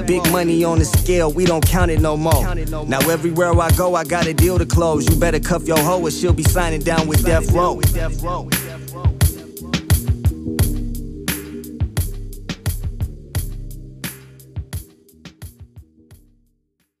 [0.05, 2.55] Big money on the scale, we don't count it no more.
[2.85, 5.07] Now everywhere I go, I got a deal to close.
[5.09, 7.79] You better cuff your hoe or she'll be signing down with Death Row.